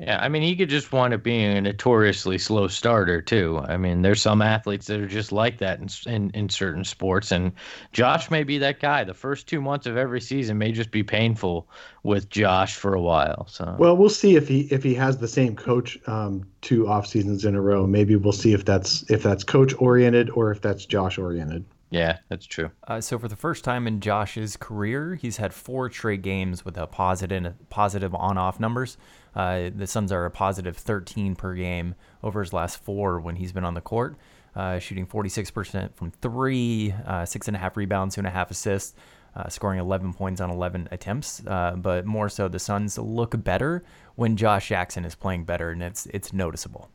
[0.00, 3.58] Yeah, I mean, he could just wind up being a notoriously slow starter too.
[3.64, 7.32] I mean, there's some athletes that are just like that in, in in certain sports,
[7.32, 7.52] and
[7.92, 9.02] Josh may be that guy.
[9.02, 11.68] The first two months of every season may just be painful
[12.04, 13.46] with Josh for a while.
[13.48, 17.06] So, Well, we'll see if he if he has the same coach um, two off
[17.06, 17.86] seasons in a row.
[17.86, 21.64] Maybe we'll see if that's if that's coach oriented or if that's Josh oriented.
[21.90, 22.70] yeah, that's true.
[22.86, 26.76] Uh, so for the first time in Josh's career, he's had four straight games with
[26.76, 28.96] a positive positive on-off numbers.
[29.34, 33.52] Uh, the Suns are a positive 13 per game over his last four when he's
[33.52, 34.16] been on the court,
[34.56, 38.50] uh, shooting 46% from three, uh, six and a half rebounds, two and a half
[38.50, 38.94] assists,
[39.36, 41.42] uh, scoring 11 points on 11 attempts.
[41.46, 43.84] Uh, but more so, the Suns look better
[44.16, 46.90] when Josh Jackson is playing better, and it's it's noticeable.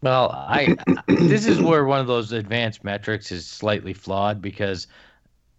[0.00, 4.86] Well, I this is where one of those advanced metrics is slightly flawed because,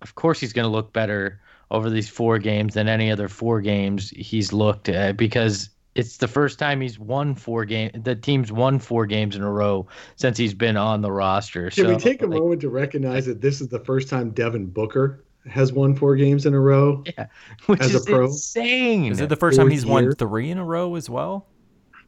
[0.02, 1.40] of course, he's going to look better
[1.72, 6.27] over these four games than any other four games he's looked at because it's the
[6.27, 7.91] first time he's won four game.
[7.93, 11.69] The team's won four games in a row since he's been on the roster.
[11.69, 14.32] Can so, we take a like, moment to recognize that this is the first time
[14.32, 17.03] Devin Booker has won four games in a row?
[17.17, 17.27] Yeah,
[17.67, 18.25] which as a is pro?
[18.25, 19.12] insane.
[19.12, 21.47] Is it the first time Fourth he's won three in a row as well?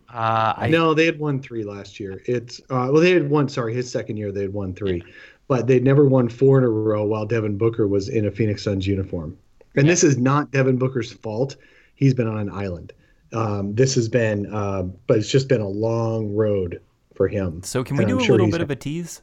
[0.09, 2.21] Uh, I, no, they had won three last year.
[2.25, 3.49] It's uh, well, they had won.
[3.49, 5.03] Sorry, his second year they had won three,
[5.47, 8.63] but they'd never won four in a row while Devin Booker was in a Phoenix
[8.63, 9.37] Suns uniform.
[9.75, 11.57] And this is not Devin Booker's fault.
[11.95, 12.93] He's been on an island.
[13.33, 16.81] Um, this has been, uh, but it's just been a long road
[17.15, 17.61] for him.
[17.63, 19.21] So can we And do I'm a sure little bit of a tease?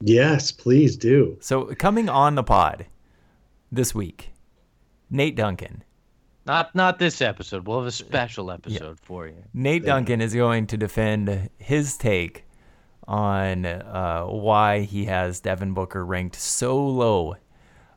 [0.00, 1.36] Yes, please do.
[1.40, 2.86] So coming on the pod
[3.72, 4.30] this week,
[5.10, 5.84] Nate Duncan.
[6.46, 7.66] not not this episode.
[7.66, 9.42] We'll have a special episode for you.
[9.54, 12.44] Nate Duncan is going to defend his take
[13.08, 17.36] on uh, why he has Devin Booker ranked so low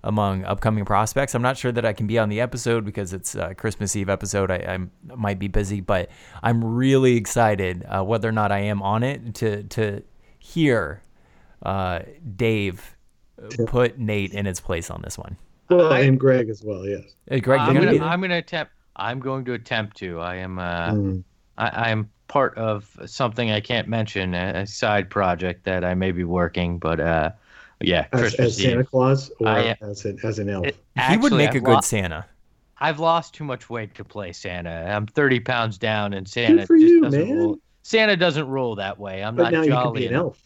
[0.03, 1.35] among upcoming prospects.
[1.35, 4.09] I'm not sure that I can be on the episode because it's a Christmas Eve
[4.09, 4.49] episode.
[4.51, 4.55] I,
[5.09, 6.09] I might be busy, but
[6.41, 10.03] I'm really excited uh, whether or not I am on it to to
[10.39, 11.01] hear
[11.63, 11.99] uh,
[12.35, 12.95] Dave
[13.67, 15.37] put Nate in its place on this one.
[15.69, 16.85] Well, I- and Greg as well.
[16.85, 17.03] Yes.
[17.29, 18.71] Hey, Greg, I'm gonna, gonna be attempt.
[18.95, 20.19] I'm going to attempt to.
[20.19, 20.59] I am.
[20.59, 21.23] Uh, Mm.
[21.57, 26.11] I, I'm part of something I can't mention, a, a side project that I may
[26.13, 27.31] be working, but uh,
[27.81, 30.65] yeah, As, Christmas as Santa Claus or I, as an as an elf.
[30.67, 30.77] It-
[31.09, 32.25] he would make a I've good lo- Santa.
[32.81, 34.69] I've lost too much weight to play Santa.
[34.69, 37.37] I'm 30 pounds down, and Santa for just you, doesn't man.
[37.37, 37.57] roll.
[37.83, 39.23] Santa doesn't roll that way.
[39.23, 40.23] I'm but not now you jolly can be an enough.
[40.23, 40.41] elf.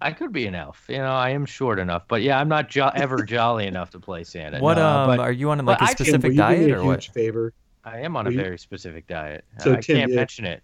[0.00, 0.84] I could be an elf.
[0.88, 4.00] You know, I am short enough, but yeah, I'm not jo- ever jolly enough to
[4.00, 4.58] play Santa.
[4.60, 6.50] What No, um but are you on but like a I can- Tim, specific will
[6.50, 7.14] you do me diet a or huge what?
[7.14, 7.52] favor?
[7.84, 9.44] I am on a will you- very specific diet.
[9.58, 10.16] So, I Tim, can't yeah.
[10.16, 10.62] mention it.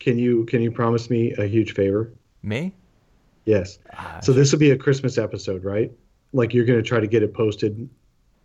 [0.00, 2.12] Can you can you promise me a huge favor?
[2.42, 2.74] Me?
[3.44, 3.78] Yes.
[4.22, 5.92] So this will be a Christmas episode, right?
[6.32, 7.88] Like you're going to try to get it posted.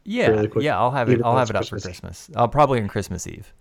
[0.04, 1.22] Yeah, yeah, I'll have it.
[1.24, 2.30] I'll have it up for Christmas Christmas.
[2.36, 3.54] I'll probably on Christmas Eve.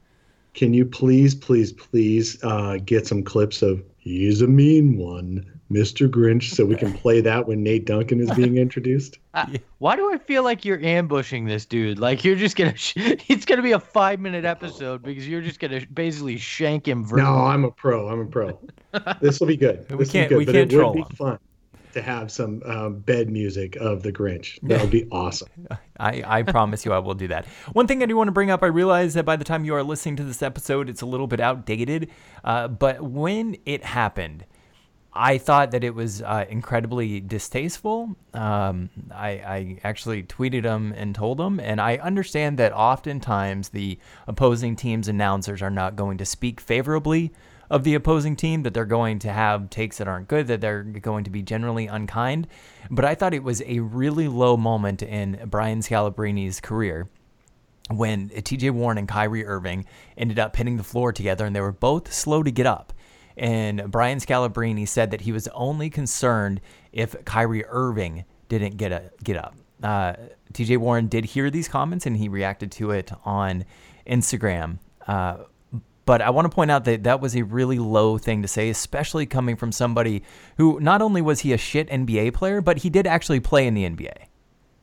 [0.54, 6.08] Can you please, please, please uh, get some clips of "He's a mean one, Mr.
[6.08, 9.18] Grinch," so we can play that when Nate Duncan is being introduced?
[9.38, 9.46] Uh,
[9.78, 12.00] why do I feel like you're ambushing this dude?
[12.00, 12.94] Like you're just gonna, sh-
[13.28, 17.06] it's gonna be a five minute episode because you're just gonna basically shank him.
[17.12, 17.24] No.
[17.46, 18.08] I'm a pro.
[18.08, 18.58] I'm a pro.
[19.20, 19.86] This will be good.
[19.90, 21.06] We This will can't- be good, we can't it would troll be him.
[21.10, 21.38] fun
[21.92, 24.58] to have some um, bed music of the Grinch.
[24.62, 25.48] That would be awesome.
[25.98, 27.46] I, I promise you I will do that.
[27.72, 29.74] One thing I do want to bring up, I realize that by the time you
[29.74, 32.10] are listening to this episode, it's a little bit outdated.
[32.44, 34.44] Uh, but when it happened,
[35.12, 38.14] I thought that it was uh, incredibly distasteful.
[38.34, 43.98] Um, I, I actually tweeted them and told them, and I understand that oftentimes the
[44.28, 47.32] opposing team's announcers are not going to speak favorably
[47.70, 50.82] of the opposing team, that they're going to have takes that aren't good, that they're
[50.82, 52.46] going to be generally unkind.
[52.90, 57.08] But I thought it was a really low moment in Brian Scalabrine's career
[57.90, 61.72] when TJ Warren and Kyrie Irving ended up hitting the floor together and they were
[61.72, 62.92] both slow to get up.
[63.36, 66.60] And Brian Scalabrine said that he was only concerned
[66.92, 69.54] if Kyrie Irving didn't get a, get up.
[69.82, 70.14] Uh,
[70.52, 73.64] TJ Warren did hear these comments and he reacted to it on
[74.06, 74.78] Instagram.
[75.06, 75.44] Uh,
[76.08, 78.70] but I want to point out that that was a really low thing to say,
[78.70, 80.22] especially coming from somebody
[80.56, 83.74] who not only was he a shit NBA player, but he did actually play in
[83.74, 84.14] the NBA.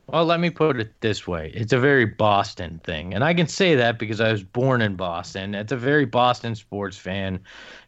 [0.05, 1.51] Well, let me put it this way.
[1.55, 3.15] It's a very Boston thing.
[3.15, 5.55] And I can say that because I was born in Boston.
[5.55, 7.39] It's a very Boston sports fan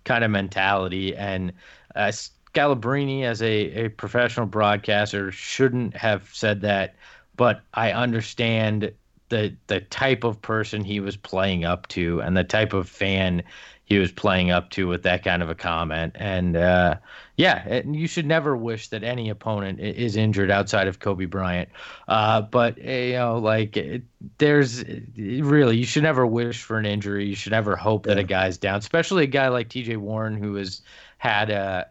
[0.03, 1.15] kind of mentality.
[1.15, 1.53] And
[1.95, 2.11] uh,
[2.55, 6.95] Scalabrine, as a, a professional broadcaster, shouldn't have said that.
[7.35, 8.93] But I understand
[9.29, 13.43] the the type of person he was playing up to and the type of fan
[13.87, 16.11] he was playing up to with that kind of a comment.
[16.15, 16.95] And uh,
[17.37, 21.69] yeah, it, you should never wish that any opponent is injured outside of Kobe Bryant.
[22.05, 24.03] Uh, but eh, you know, like it,
[24.39, 24.83] there's
[25.15, 27.27] really you should never wish for an injury.
[27.27, 28.15] You should never hope yeah.
[28.15, 29.95] that a guy's down, especially a guy like T.J.
[29.95, 30.81] Warren who has
[31.17, 31.85] had uh,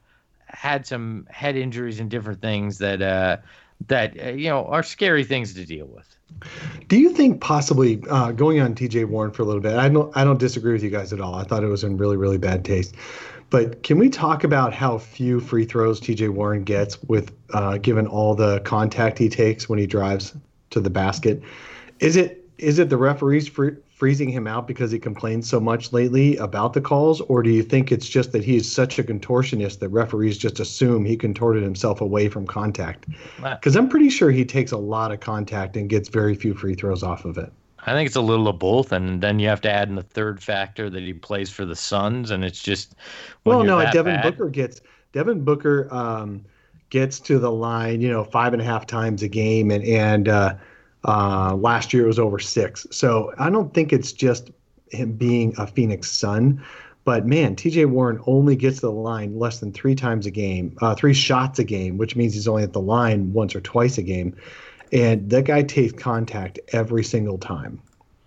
[0.48, 3.38] had some head injuries and different things that uh,
[3.88, 6.16] that uh, you know are scary things to deal with.
[6.88, 9.74] Do you think possibly uh, going on TJ Warren for a little bit?
[9.74, 11.34] I don't I don't disagree with you guys at all.
[11.34, 12.94] I thought it was in really really bad taste.
[13.48, 18.06] But can we talk about how few free throws TJ Warren gets with uh, given
[18.06, 20.36] all the contact he takes when he drives
[20.70, 21.42] to the basket?
[22.00, 25.90] Is it is it the referees free, freezing him out because he complains so much
[25.90, 29.78] lately about the calls, or do you think it's just that he's such a contortionist
[29.78, 33.06] that referees just assume he contorted himself away from contact?
[33.42, 36.74] Because I'm pretty sure he takes a lot of contact and gets very few free
[36.74, 37.50] throws off of it.
[37.86, 40.02] I think it's a little of both, and then you have to add in the
[40.02, 42.96] third factor that he plays for the Suns, and it's just
[43.46, 44.82] well, no, Devin bad, Booker gets
[45.12, 46.44] Devin Booker um,
[46.90, 50.28] gets to the line, you know, five and a half times a game, and and
[50.28, 50.54] uh,
[51.06, 52.86] uh, last year it was over six.
[52.90, 54.50] So I don't think it's just
[54.90, 56.62] him being a Phoenix Sun.
[57.04, 60.76] But man, TJ Warren only gets to the line less than three times a game,
[60.80, 63.96] uh, three shots a game, which means he's only at the line once or twice
[63.96, 64.36] a game.
[64.92, 67.80] And that guy takes contact every single time.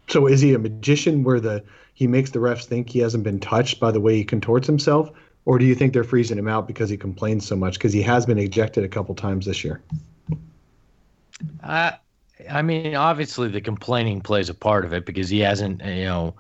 [0.08, 1.64] So is he a magician where the
[1.94, 5.12] he makes the refs think he hasn't been touched by the way he contorts himself?
[5.44, 7.74] Or do you think they're freezing him out because he complains so much?
[7.74, 9.82] Because he has been ejected a couple times this year.
[11.62, 11.92] Uh,
[12.50, 16.36] I mean, obviously the complaining plays a part of it because he hasn't, you know,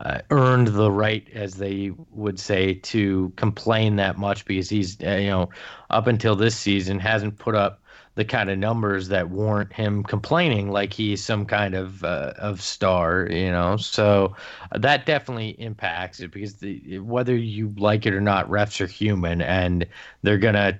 [0.00, 5.10] uh, earned the right, as they would say, to complain that much because he's, uh,
[5.16, 5.50] you know,
[5.90, 7.82] up until this season hasn't put up
[8.14, 12.60] the kind of numbers that warrant him complaining like he's some kind of uh, of
[12.62, 13.76] star, you know.
[13.76, 14.36] So
[14.72, 19.42] that definitely impacts it because the, whether you like it or not, refs are human
[19.42, 19.86] and
[20.22, 20.78] they're gonna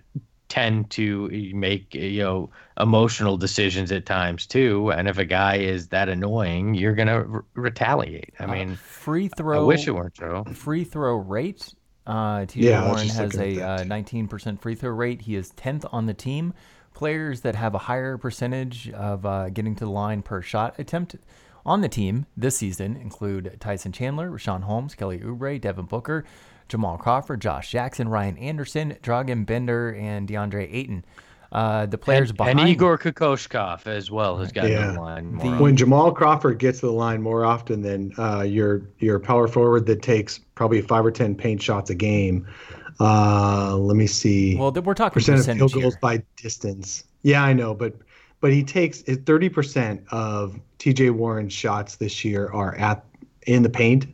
[0.51, 5.89] tend to make you know emotional decisions at times too and if a guy is
[5.89, 8.35] that annoying you're gonna re- retaliate.
[8.39, 11.73] I uh, mean free throw i wish it weren't true free throw rate
[12.07, 15.21] uh TJ yeah, Warren has a uh, 19% free throw rate.
[15.23, 16.55] He is 10th on the team.
[16.95, 21.17] Players that have a higher percentage of uh, getting to the line per shot attempt
[21.65, 26.25] on the team this season include Tyson Chandler, Richaun Holmes, Kelly Oubre, Devin Booker,
[26.71, 31.05] Jamal Crawford, Josh Jackson, Ryan Anderson, Dragan Bender, and DeAndre Ayton.
[31.53, 34.93] Uh, the players and, behind and Igor Kokoshkov as well has got yeah.
[34.93, 35.37] the line.
[35.39, 39.49] The, when Jamal Crawford gets to the line more often than uh, your your power
[39.49, 42.47] forward that takes probably five or ten paint shots a game.
[43.01, 44.57] Uh, let me see.
[44.57, 47.03] Well, we're talking percent of field goals by distance.
[47.23, 47.95] Yeah, I know, but
[48.41, 51.11] but he takes thirty percent of T.J.
[51.11, 53.05] Warren's shots this year are at
[53.49, 54.07] in the paint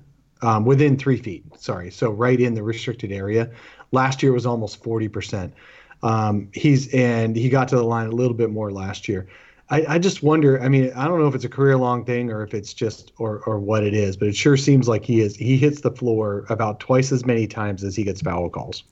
[0.43, 1.45] um, within three feet.
[1.59, 3.51] Sorry, so right in the restricted area.
[3.93, 5.55] Last year was almost forty percent.
[6.03, 9.27] Um, he's and he got to the line a little bit more last year.
[9.69, 10.63] I, I just wonder.
[10.63, 13.13] I mean, I don't know if it's a career long thing or if it's just
[13.19, 15.37] or or what it is, but it sure seems like he is.
[15.37, 18.85] He hits the floor about twice as many times as he gets foul calls.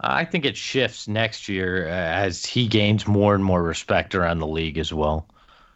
[0.00, 4.38] I think it shifts next year uh, as he gains more and more respect around
[4.38, 5.28] the league as well.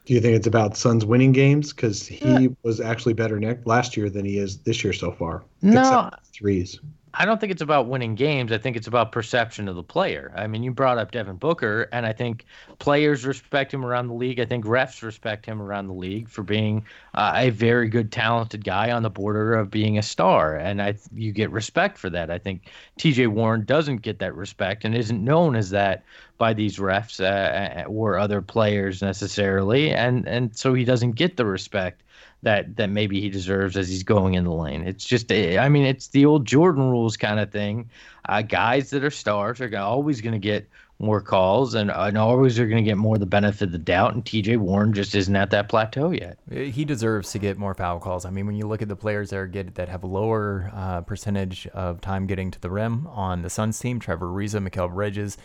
[0.06, 1.72] Do you think it's about Suns winning games?
[1.72, 2.48] Because he yeah.
[2.62, 5.44] was actually better next last year than he is this year so far.
[5.62, 6.80] No threes.
[7.18, 8.52] I don't think it's about winning games.
[8.52, 10.32] I think it's about perception of the player.
[10.36, 12.44] I mean, you brought up Devin Booker, and I think
[12.78, 14.38] players respect him around the league.
[14.38, 18.64] I think refs respect him around the league for being uh, a very good, talented
[18.64, 22.30] guy on the border of being a star, and I you get respect for that.
[22.30, 23.28] I think T.J.
[23.28, 26.04] Warren doesn't get that respect and isn't known as that
[26.36, 31.46] by these refs uh, or other players necessarily, and and so he doesn't get the
[31.46, 32.02] respect
[32.46, 34.86] that that maybe he deserves as he's going in the lane.
[34.86, 37.90] It's just, eh, I mean, it's the old Jordan rules kind of thing.
[38.28, 40.68] Uh, guys that are stars are always going to get
[41.00, 44.14] more calls and, and always are going to get more the benefit of the doubt.
[44.14, 46.38] And TJ Warren just isn't at that plateau yet.
[46.52, 48.24] Eh, he deserves to get more foul calls.
[48.24, 51.00] I mean, when you look at the players that get that have a lower uh,
[51.00, 55.36] percentage of time getting to the rim on the Suns team, Trevor Ariza, Mikal Bridges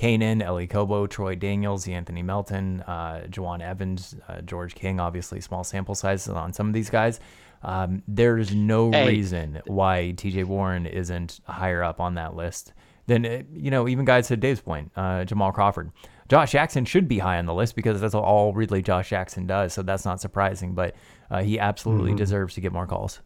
[0.00, 4.98] Kanan, Elie Okobo, Troy Daniels, Anthony Melton, uh, Jawun Evans, uh, George King.
[4.98, 7.20] Obviously, small sample sizes on some of these guys.
[7.62, 9.08] Um, there's no hey.
[9.08, 12.72] reason why TJ Warren isn't higher up on that list
[13.08, 15.92] than, uh, you know, even guys to Dave's point, uh, Jamal Crawford.
[16.30, 19.74] Josh Jackson should be high on the list because that's all really Josh Jackson does.
[19.74, 20.94] So that's not surprising, but
[21.30, 22.18] uh, he absolutely mm-hmm.
[22.18, 23.20] deserves to get more calls.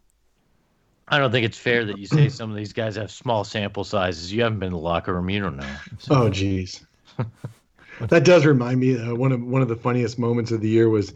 [1.07, 3.83] I don't think it's fair that you say some of these guys have small sample
[3.83, 4.31] sizes.
[4.31, 5.75] You haven't been in the locker room, you don't know.
[5.99, 6.15] So.
[6.15, 6.85] Oh, geez.
[7.99, 8.99] that does remind me.
[8.99, 11.13] Uh, one of one of the funniest moments of the year was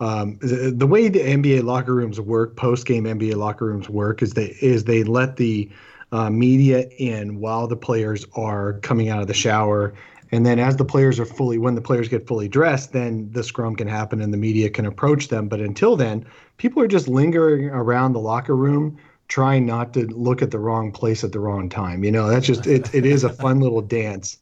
[0.00, 4.34] um, the, way the NBA locker rooms work, post game NBA locker rooms work, is
[4.34, 5.70] they is they let the
[6.12, 9.94] uh, media in while the players are coming out of the shower.
[10.32, 13.44] And then as the players are fully, when the players get fully dressed, then the
[13.44, 15.48] scrum can happen and the media can approach them.
[15.48, 16.26] But until then,
[16.56, 18.98] people are just lingering around the locker room,
[19.28, 22.04] trying not to look at the wrong place at the wrong time.
[22.04, 24.38] You know, that's just, it, it is a fun little dance.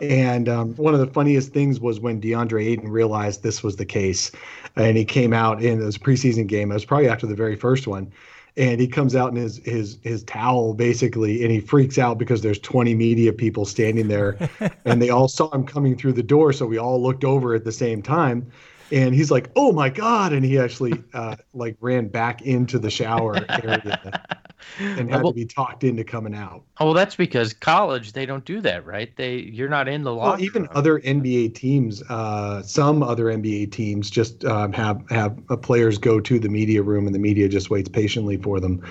[0.00, 3.86] And um, one of the funniest things was when DeAndre Ayton realized this was the
[3.86, 4.30] case.
[4.76, 6.70] And he came out in this preseason game.
[6.70, 8.12] It was probably after the very first one
[8.56, 12.42] and he comes out in his his his towel basically and he freaks out because
[12.42, 14.36] there's 20 media people standing there
[14.84, 17.64] and they all saw him coming through the door so we all looked over at
[17.64, 18.46] the same time
[18.92, 20.32] and he's like oh my god.
[20.32, 24.22] And he actually uh, like ran back into the shower area
[24.78, 26.62] and had to be talked into coming out.
[26.78, 29.14] Oh well that's because college they don't do that right?
[29.16, 33.72] They you're not in the law well, even other nba teams uh, some other nba
[33.72, 37.48] teams just um, have have uh, players go to the media room and the media
[37.48, 38.82] just waits patiently for them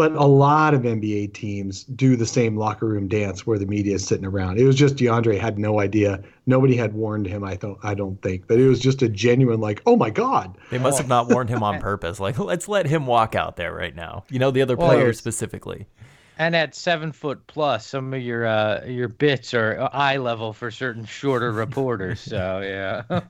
[0.00, 3.96] but a lot of NBA teams do the same locker room dance where the media
[3.96, 4.58] is sitting around.
[4.58, 6.22] It was just DeAndre had no idea.
[6.46, 7.44] Nobody had warned him.
[7.44, 7.76] I don't.
[7.82, 10.56] I don't think, but it was just a genuine like, oh my god.
[10.70, 12.18] They must have not warned him on purpose.
[12.18, 14.24] Like, let's let him walk out there right now.
[14.30, 15.86] You know, the other players specifically.
[16.40, 20.70] And at seven foot plus, some of your uh, your bits are eye level for
[20.70, 22.18] certain shorter reporters.
[22.18, 23.20] So yeah.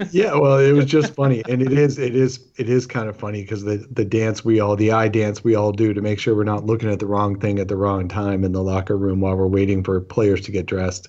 [0.10, 3.16] yeah, well, it was just funny, and it is it is it is kind of
[3.16, 6.18] funny because the the dance we all the eye dance we all do to make
[6.18, 8.96] sure we're not looking at the wrong thing at the wrong time in the locker
[8.96, 11.06] room while we're waiting for players to get dressed.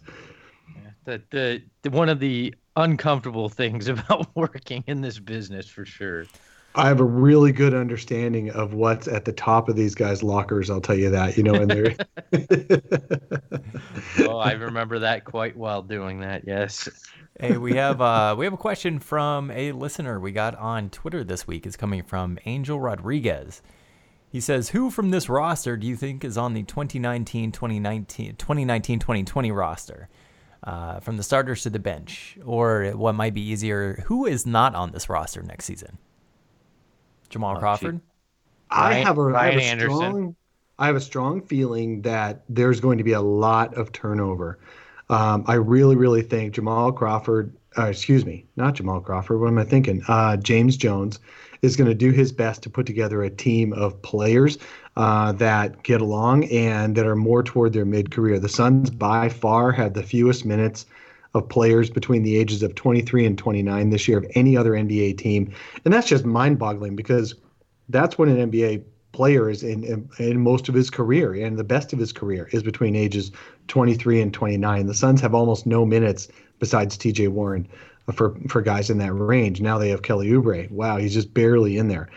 [0.67, 5.83] Yeah, the, the, the one of the uncomfortable things about working in this business for
[5.83, 6.27] sure.
[6.75, 10.69] I have a really good understanding of what's at the top of these guys' lockers.
[10.69, 11.35] I'll tell you that.
[11.35, 11.95] You know, and they're.
[14.29, 16.43] oh, I remember that quite well doing that.
[16.45, 16.87] Yes.
[17.39, 21.23] Hey, we have uh, we have a question from a listener we got on Twitter
[21.23, 21.65] this week.
[21.65, 23.61] It's coming from Angel Rodriguez.
[24.29, 28.99] He says, "Who from this roster do you think is on the 2019 2019 2019
[28.99, 30.09] 2020 roster?"
[30.61, 34.75] Uh, from the starters to the bench, or what might be easier, who is not
[34.75, 35.97] on this roster next season?
[37.29, 38.01] Jamal oh, Crawford.
[38.69, 39.97] I have a, I have a Anderson.
[39.97, 40.35] strong,
[40.77, 44.59] I have a strong feeling that there's going to be a lot of turnover.
[45.09, 49.39] Um, I really, really think Jamal Crawford, uh, excuse me, not Jamal Crawford.
[49.39, 50.03] What am I thinking?
[50.07, 51.19] Uh, James Jones
[51.61, 54.59] is going to do his best to put together a team of players
[54.95, 58.39] uh, that get along and that are more toward their mid-career.
[58.39, 60.85] The Suns by far have the fewest minutes
[61.33, 65.17] of players between the ages of 23 and 29 this year of any other NBA
[65.17, 65.53] team.
[65.85, 67.35] And that's just mind boggling because
[67.89, 71.63] that's when an NBA player is in, in, in, most of his career and the
[71.63, 73.31] best of his career is between ages
[73.67, 74.85] 23 and 29.
[74.85, 76.27] The Suns have almost no minutes
[76.59, 77.67] besides TJ Warren
[78.07, 79.61] uh, for, for guys in that range.
[79.61, 80.69] Now they have Kelly Oubre.
[80.71, 82.09] Wow, he's just barely in there.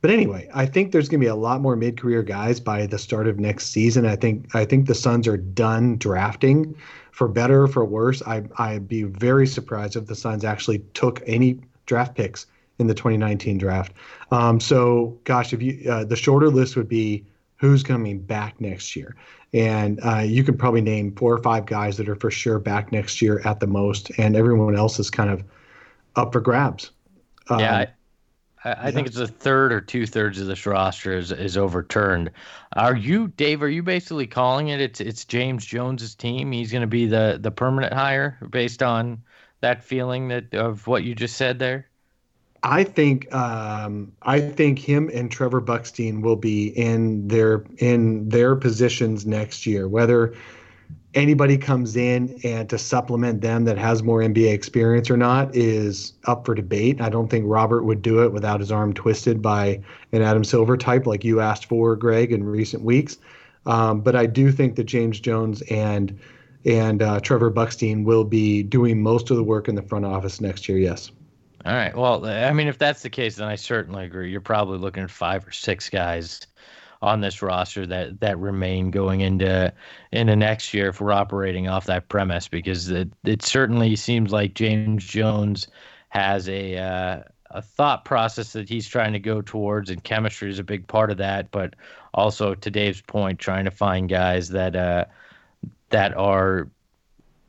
[0.00, 2.98] But anyway, I think there's going to be a lot more mid-career guys by the
[2.98, 4.06] start of next season.
[4.06, 6.76] I think I think the Suns are done drafting
[7.18, 11.20] for better or for worse, I, I'd be very surprised if the Suns actually took
[11.26, 12.46] any draft picks
[12.78, 13.92] in the 2019 draft.
[14.30, 18.94] Um, so, gosh, if you uh, the shorter list would be who's coming back next
[18.94, 19.16] year,
[19.52, 22.92] and uh, you could probably name four or five guys that are for sure back
[22.92, 25.42] next year at the most, and everyone else is kind of
[26.14, 26.92] up for grabs.
[27.48, 27.86] Um, yeah,
[28.68, 28.90] I, I yeah.
[28.90, 32.30] think it's a third or two thirds of this roster is, is overturned.
[32.74, 33.62] Are you, Dave?
[33.62, 34.80] Are you basically calling it?
[34.80, 36.52] It's it's James Jones's team.
[36.52, 39.22] He's going to be the the permanent hire based on
[39.60, 41.88] that feeling that of what you just said there.
[42.62, 48.56] I think um, I think him and Trevor Bukstein will be in their in their
[48.56, 49.88] positions next year.
[49.88, 50.34] Whether
[51.18, 56.12] anybody comes in and to supplement them that has more NBA experience or not is
[56.24, 57.00] up for debate.
[57.00, 59.80] I don't think Robert would do it without his arm twisted by
[60.12, 63.18] an Adam Silver type like you asked for, Greg, in recent weeks.
[63.66, 66.18] Um, but I do think that James Jones and
[66.64, 70.40] and uh, Trevor Bukstein will be doing most of the work in the front office
[70.40, 70.78] next year.
[70.78, 71.10] Yes.
[71.64, 71.96] All right.
[71.96, 74.30] Well, I mean, if that's the case, then I certainly agree.
[74.30, 76.46] You're probably looking at five or six guys
[77.00, 79.72] on this roster that that remain going into
[80.12, 84.54] into next year if we're operating off that premise because it it certainly seems like
[84.54, 85.68] James Jones
[86.08, 90.58] has a uh, a thought process that he's trying to go towards, and chemistry is
[90.58, 91.50] a big part of that.
[91.50, 91.74] But
[92.14, 95.04] also, to Dave's point, trying to find guys that uh,
[95.90, 96.68] that are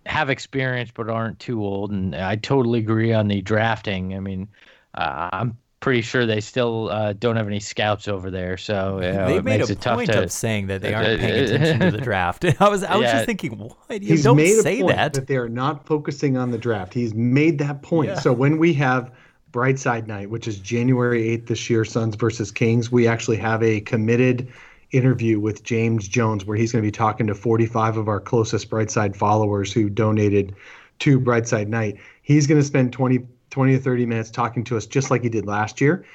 [0.06, 1.92] have experience but aren't too old.
[1.92, 4.16] And I totally agree on the drafting.
[4.16, 4.48] I mean,
[4.96, 8.58] uh, I'm pretty sure they still uh, don't have any scouts over there.
[8.58, 11.34] So you know, they made a point to, of saying that they uh, aren't paying
[11.34, 12.46] uh, uh, attention to the draft.
[12.60, 13.14] I was I was yeah.
[13.14, 14.02] just thinking, what?
[14.02, 15.14] You He's don't made say a point that.
[15.14, 16.94] that they are not focusing on the draft.
[16.94, 18.10] He's made that point.
[18.10, 18.20] Yeah.
[18.20, 19.12] So when we have
[19.52, 23.82] Brightside Night, which is January 8th this year, Suns versus Kings, we actually have a
[23.82, 24.52] committed
[24.92, 28.70] interview with James Jones where he's going to be talking to 45 of our closest
[28.70, 30.56] Brightside followers who donated
[31.00, 31.98] to Brightside Night.
[32.22, 33.20] He's going to spend 20,
[33.50, 36.06] 20 to 30 minutes talking to us just like he did last year.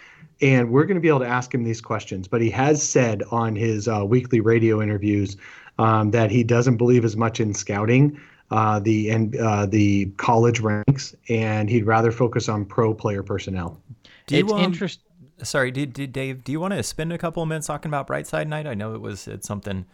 [0.41, 2.27] And we're going to be able to ask him these questions.
[2.27, 5.37] But he has said on his uh, weekly radio interviews
[5.79, 8.21] um, that he doesn't believe as much in scouting
[8.51, 13.81] uh, the and uh, the college ranks, and he'd rather focus on pro player personnel.
[14.27, 15.03] Do you, it's um, interesting.
[15.43, 16.45] Sorry, did, did Dave?
[16.45, 18.67] Do you want to spend a couple of minutes talking about Brightside Night?
[18.67, 19.87] I know it was it's something.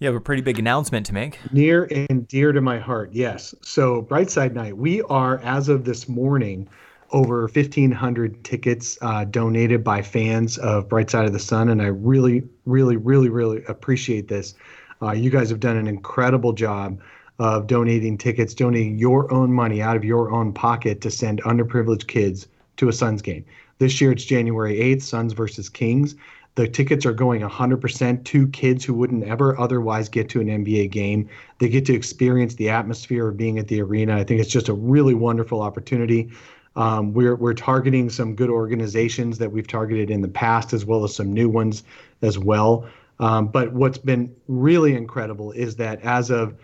[0.00, 1.38] You have a pretty big announcement to make.
[1.52, 3.54] Near and dear to my heart, yes.
[3.60, 6.70] So Brightside Night, we are as of this morning
[7.10, 11.88] over 1,500 tickets uh, donated by fans of Bright Side of the Sun, and I
[11.88, 14.54] really, really, really, really appreciate this.
[15.02, 16.98] Uh, you guys have done an incredible job
[17.38, 22.06] of donating tickets, donating your own money out of your own pocket to send underprivileged
[22.06, 22.48] kids
[22.78, 23.44] to a Suns game.
[23.80, 26.14] This year it's January 8th, Suns versus Kings.
[26.60, 30.90] The tickets are going 100% to kids who wouldn't ever otherwise get to an NBA
[30.90, 31.26] game.
[31.58, 34.18] They get to experience the atmosphere of being at the arena.
[34.18, 36.30] I think it's just a really wonderful opportunity.
[36.76, 41.02] Um, we're we're targeting some good organizations that we've targeted in the past, as well
[41.02, 41.82] as some new ones
[42.20, 42.86] as well.
[43.20, 46.54] Um, but what's been really incredible is that as of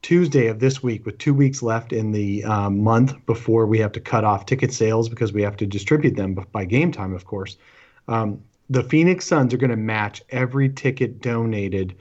[0.00, 3.92] Tuesday of this week, with two weeks left in the um, month before we have
[3.92, 7.26] to cut off ticket sales because we have to distribute them by game time, of
[7.26, 7.58] course.
[8.70, 11.94] The Phoenix Suns are going to match every ticket donated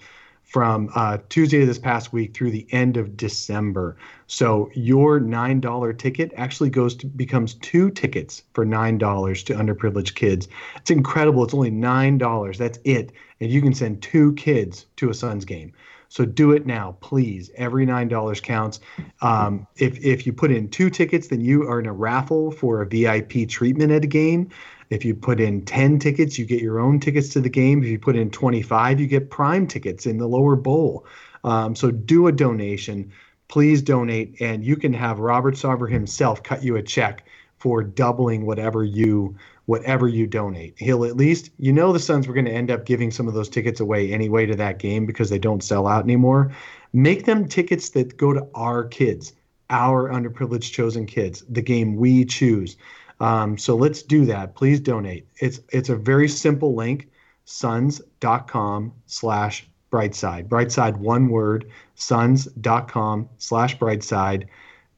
[0.43, 3.97] from uh, Tuesday of this past week through the end of December.
[4.27, 9.53] So your nine dollar ticket actually goes to becomes two tickets for nine dollars to
[9.55, 10.47] underprivileged kids.
[10.75, 11.43] It's incredible.
[11.43, 12.59] It's only nine dollars.
[12.59, 13.11] That's it,
[13.41, 15.73] and you can send two kids to a Suns game.
[16.07, 17.49] So do it now, please.
[17.55, 18.79] Every nine dollars counts.
[19.21, 22.83] Um, if if you put in two tickets, then you are in a raffle for
[22.83, 24.49] a VIP treatment at a game.
[24.93, 27.81] If you put in 10 tickets, you get your own tickets to the game.
[27.83, 31.07] If you put in 25, you get prime tickets in the lower bowl.
[31.43, 33.11] Um, so do a donation.
[33.47, 37.25] Please donate, and you can have Robert Sarver himself cut you a check
[37.57, 39.35] for doubling whatever you
[39.65, 40.75] whatever you donate.
[40.77, 43.33] He'll at least you know the Suns were going to end up giving some of
[43.33, 46.51] those tickets away anyway to that game because they don't sell out anymore.
[46.93, 49.33] Make them tickets that go to our kids,
[49.69, 52.77] our underprivileged chosen kids, the game we choose.
[53.19, 54.55] Um, so let's do that.
[54.55, 55.27] Please donate.
[55.37, 57.09] It's it's a very simple link,
[57.45, 60.47] suns.com slash brightside.
[60.47, 64.47] Brightside, one word, suns.com slash brightside.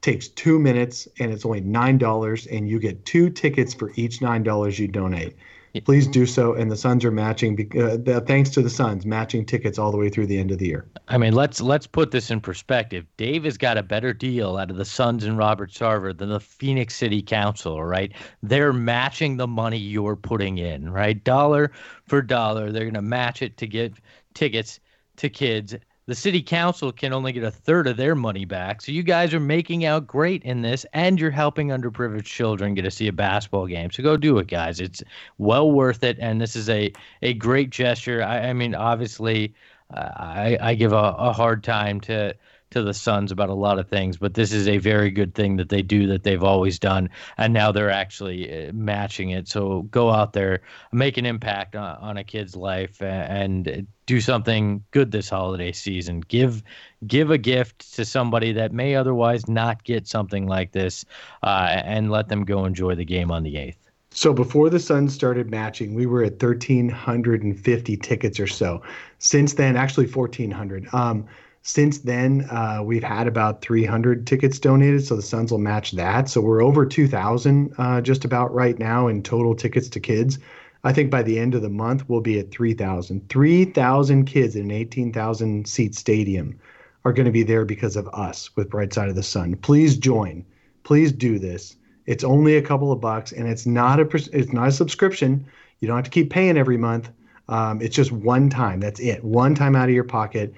[0.00, 4.78] Takes two minutes and it's only $9 and you get two tickets for each $9
[4.78, 5.36] you donate.
[5.84, 6.54] Please do so.
[6.54, 10.08] And the Suns are matching, uh, thanks to the Suns, matching tickets all the way
[10.08, 10.86] through the end of the year.
[11.08, 13.06] I mean, let's let's put this in perspective.
[13.16, 16.40] Dave has got a better deal out of the Suns and Robert Sarver than the
[16.40, 18.12] Phoenix City Council, right?
[18.42, 21.22] They're matching the money you're putting in, right?
[21.22, 21.72] Dollar
[22.06, 22.72] for dollar.
[22.72, 23.94] They're going to match it to get
[24.34, 24.80] tickets
[25.16, 25.74] to kids
[26.06, 28.80] the city council can only get a third of their money back.
[28.80, 32.82] So you guys are making out great in this, and you're helping underprivileged children get
[32.82, 33.90] to see a basketball game.
[33.90, 34.80] So go do it, guys.
[34.80, 35.02] It's
[35.38, 36.92] well worth it, and this is a
[37.22, 38.22] a great gesture.
[38.22, 39.54] I, I mean, obviously,
[39.92, 42.34] uh, I I give a, a hard time to
[42.70, 45.56] to the Suns about a lot of things, but this is a very good thing
[45.56, 47.08] that they do that they've always done,
[47.38, 49.48] and now they're actually uh, matching it.
[49.48, 50.62] So go out there,
[50.92, 56.20] make an impact on, on a kid's life, and do something good this holiday season.
[56.20, 56.62] Give
[57.06, 61.04] give a gift to somebody that may otherwise not get something like this,
[61.42, 63.86] uh, and let them go enjoy the game on the eighth.
[64.10, 68.82] So before the Suns started matching, we were at 1,350 tickets or so.
[69.18, 70.88] Since then, actually 1,400.
[70.94, 71.26] Um,
[71.66, 76.28] since then, uh, we've had about 300 tickets donated, so the Suns will match that.
[76.28, 80.38] So we're over 2,000 uh, just about right now in total tickets to kids.
[80.84, 83.28] I think by the end of the month, we'll be at 3,000.
[83.28, 86.56] 3,000 kids in an 18,000 seat stadium
[87.04, 89.56] are going to be there because of us with Bright Side of the Sun.
[89.56, 90.44] Please join.
[90.84, 91.74] Please do this.
[92.06, 95.44] It's only a couple of bucks, and it's not a it's not a subscription.
[95.80, 97.10] You don't have to keep paying every month.
[97.48, 98.78] Um, it's just one time.
[98.78, 99.24] That's it.
[99.24, 100.54] One time out of your pocket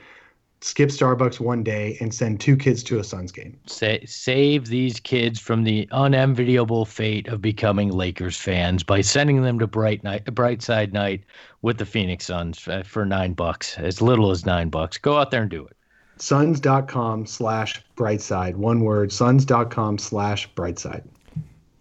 [0.61, 3.59] skip Starbucks one day and send two kids to a Suns game.
[3.67, 9.59] Sa- save these kids from the unenviable fate of becoming Lakers fans by sending them
[9.59, 11.23] to Bright Night, Brightside Night
[11.63, 14.99] with the Phoenix Suns uh, for nine bucks, as little as nine bucks.
[14.99, 15.77] Go out there and do it.
[16.21, 18.57] Suns.com slash brightside.
[18.57, 21.05] One word, suns.com slash brightside.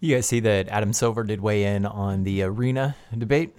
[0.00, 3.52] You guys see that Adam Silver did weigh in on the arena debate?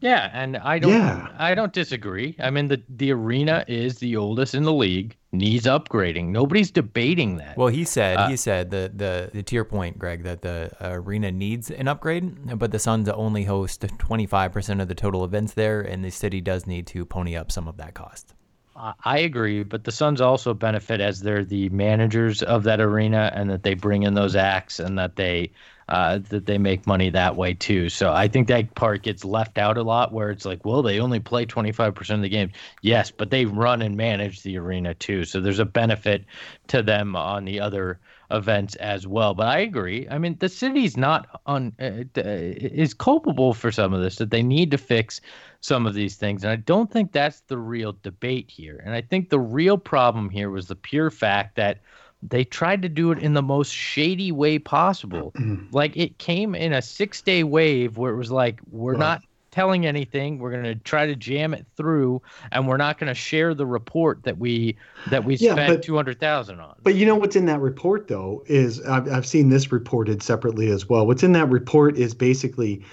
[0.00, 1.28] Yeah, and I don't Yeah.
[1.38, 2.36] I don't disagree.
[2.38, 6.28] I mean the the arena is the oldest in the league, needs upgrading.
[6.28, 7.56] Nobody's debating that.
[7.56, 10.70] Well, he said Uh, he said the, the the to your point, Greg, that the
[10.80, 15.80] arena needs an upgrade, but the Suns only host 25% of the total events there,
[15.80, 18.34] and the city does need to pony up some of that cost.
[18.76, 23.50] I agree, but the Suns also benefit as they're the managers of that arena, and
[23.50, 25.52] that they bring in those acts, and that they
[25.88, 27.88] uh, that they make money that way too.
[27.88, 31.00] So I think that part gets left out a lot, where it's like, well, they
[31.00, 32.52] only play twenty five percent of the game.
[32.80, 36.24] Yes, but they run and manage the arena too, so there's a benefit
[36.68, 37.98] to them on the other
[38.30, 39.34] events as well.
[39.34, 40.06] But I agree.
[40.10, 44.30] I mean, the city's not on uh, uh, is culpable for some of this that
[44.30, 45.20] they need to fix
[45.60, 48.82] some of these things, and I don't think that's the real debate here.
[48.84, 51.78] And I think the real problem here was the pure fact that
[52.22, 55.32] they tried to do it in the most shady way possible.
[55.72, 59.86] like it came in a six day wave where it was like, we're not telling
[59.86, 60.38] anything.
[60.38, 62.22] We're going to try to jam it through,
[62.52, 64.76] and we're not going to share the report that we
[65.06, 66.76] that we Yeah, spent two hundred thousand on.
[66.82, 70.70] But you know what's in that report, though, is I've, I've seen this reported separately
[70.70, 71.06] as well.
[71.06, 72.84] What's in that report is basically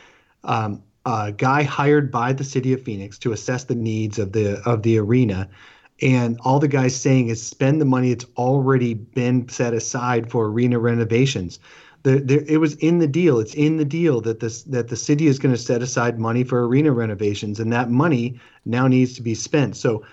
[0.44, 4.62] um, a guy hired by the city of Phoenix to assess the needs of the
[4.66, 5.50] of the arena,
[6.02, 10.48] and all the guy's saying is spend the money that's already been set aside for
[10.48, 11.60] arena renovations.
[12.08, 13.38] The, there, it was in the deal.
[13.38, 16.46] It's in the deal that this that the city is going to set aside money
[16.46, 19.76] for arena renovations, and that money now needs to be spent.
[19.76, 20.06] So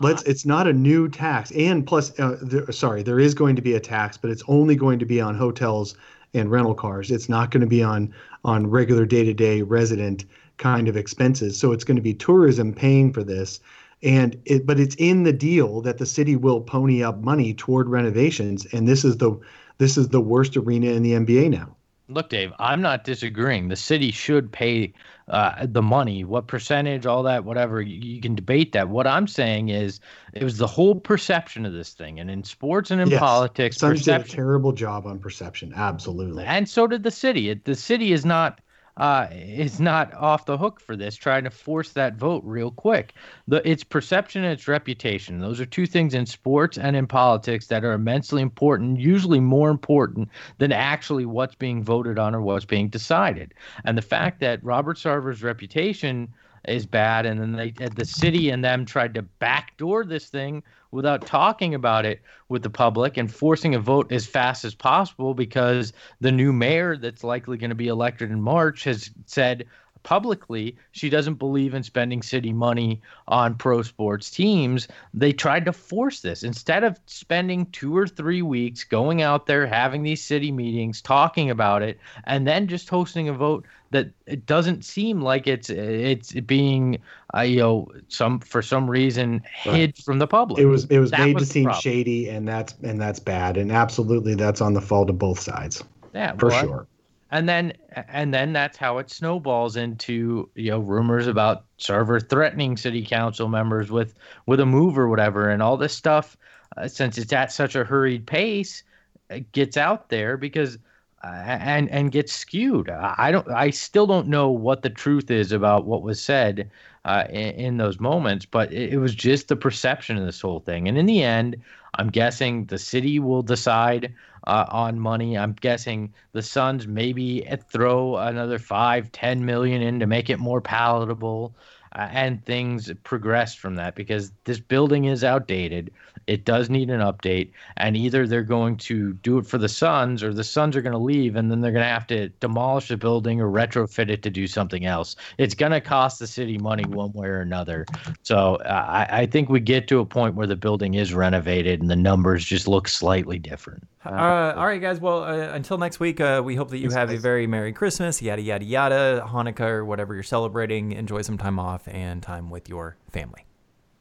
[0.00, 1.52] let's it's not a new tax.
[1.52, 4.74] And plus uh, there, sorry there is going to be a tax but it's only
[4.74, 5.94] going to be on hotels
[6.34, 7.12] and rental cars.
[7.12, 8.12] It's not going to be on
[8.44, 10.24] on regular day-to-day resident
[10.56, 11.56] kind of expenses.
[11.56, 13.60] So it's going to be tourism paying for this.
[14.02, 17.88] And it but it's in the deal that the city will pony up money toward
[17.88, 19.38] renovations and this is the
[19.82, 21.76] this is the worst arena in the NBA now
[22.08, 23.68] Look, Dave, I'm not disagreeing.
[23.68, 24.92] The city should pay
[25.28, 26.24] uh, the money.
[26.24, 28.88] What percentage, all that, whatever, you, you can debate that.
[28.88, 30.00] What I'm saying is,
[30.34, 32.20] it was the whole perception of this thing.
[32.20, 33.20] And in sports and in Yes.
[33.20, 37.50] politics, Suns did a terrible job on perception absolutely and so did the city.
[37.50, 38.60] It, the city is not
[38.96, 43.14] uh, is not off the hook for this, trying to force that vote real quick.
[43.48, 45.38] The its perception and its reputation.
[45.38, 49.70] Those are two things in sports and in politics that are immensely important, usually more
[49.70, 50.28] important
[50.58, 53.54] than actually what's being voted on or what's being decided.
[53.84, 56.28] And the fact that Robert Sarver's reputation
[56.68, 61.26] is bad, and then they the city and them tried to backdoor this thing without
[61.26, 65.92] talking about it with the public and forcing a vote as fast as possible because
[66.20, 69.66] the new mayor that's likely going to be elected in March has said
[70.02, 74.88] publicly she doesn't believe in spending city money on pro sports teams.
[75.14, 79.66] They tried to force this instead of spending two or three weeks going out there,
[79.66, 84.46] having these city meetings, talking about it, and then just hosting a vote that it
[84.46, 86.98] doesn't seem like it's it's being
[87.36, 90.60] uh, you know some for some reason hid from the public.
[90.60, 91.80] it was it was That made was to seem problem.
[91.82, 95.84] shady and that's and that's bad and absolutely that's on the fault of both sides
[96.14, 96.86] yeah, for well, sure
[97.32, 97.72] and then
[98.08, 103.48] and then that's how it snowballs into you know rumors about Sarver threatening city council
[103.48, 104.14] members with
[104.46, 105.48] with a move or whatever.
[105.48, 106.36] And all this stuff
[106.76, 108.84] uh, since it's at such a hurried pace
[109.30, 110.78] it gets out there because
[111.24, 112.90] uh, and and gets skewed.
[112.90, 116.70] I, I don't i still don't know what the truth is about what was said
[117.06, 120.60] uh, in, in those moments but it, it was just the perception of this whole
[120.60, 120.86] thing.
[120.86, 121.56] And in the end
[121.94, 124.14] i'm guessing the city will decide
[124.46, 125.38] uh, on money.
[125.38, 130.60] I'm guessing the Suns maybe throw another five, ten million in to make it more
[130.60, 131.54] palatable,
[131.94, 135.90] uh, and things progress from that because this building is outdated.
[136.26, 140.22] It does need an update, and either they're going to do it for the Suns,
[140.22, 142.88] or the Suns are going to leave, and then they're going to have to demolish
[142.88, 145.16] the building or retrofit it to do something else.
[145.38, 147.86] It's going to cost the city money one way or another.
[148.22, 151.80] So uh, I, I think we get to a point where the building is renovated
[151.80, 153.86] and the numbers just look slightly different.
[154.04, 154.98] Uh, all right, guys.
[155.00, 158.20] Well, uh, until next week, uh, we hope that you have a very Merry Christmas,
[158.20, 160.92] yada, yada, yada, Hanukkah, or whatever you're celebrating.
[160.92, 163.44] Enjoy some time off and time with your family.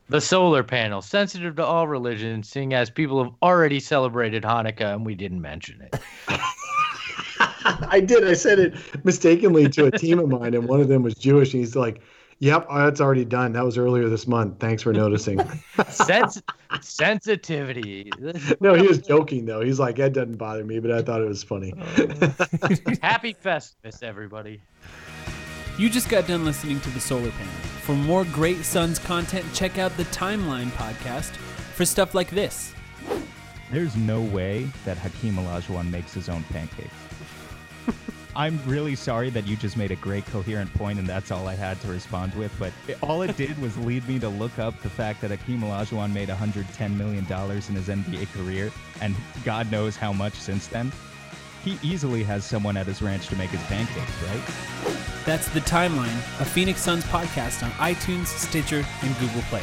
[0.10, 5.06] The solar panel, sensitive to all religions, seeing as people have already celebrated Hanukkah and
[5.06, 6.00] we didn't mention it.
[7.90, 8.28] I did.
[8.28, 11.54] I said it mistakenly to a team of mine, and one of them was Jewish,
[11.54, 12.02] and he's like,
[12.40, 13.54] "Yep, oh, that's already done.
[13.54, 14.60] That was earlier this month.
[14.60, 15.40] Thanks for noticing."
[15.90, 16.42] Sens-
[16.82, 18.12] sensitivity.
[18.60, 19.62] no, he was joking though.
[19.62, 21.74] He's like, "That doesn't bother me," but I thought it was funny.
[23.02, 24.62] Happy Festivus, everybody.
[25.82, 27.54] You just got done listening to The Solar Panel.
[27.82, 31.32] For more great Suns content, check out the Timeline podcast
[31.74, 32.76] for stuff like this.
[33.72, 36.94] There's no way that Hakeem Olajuwon makes his own pancakes.
[38.36, 41.56] I'm really sorry that you just made a great coherent point and that's all I
[41.56, 42.54] had to respond with.
[42.60, 45.62] But it, all it did was lead me to look up the fact that Akeem
[45.62, 48.72] Olajuwon made 110 million dollars in his NBA career,
[49.02, 50.92] and God knows how much since then.
[51.64, 54.42] He easily has someone at his ranch to make his pancakes, right?
[55.26, 59.62] That's The Timeline, a Phoenix Suns podcast on iTunes, Stitcher, and Google Play.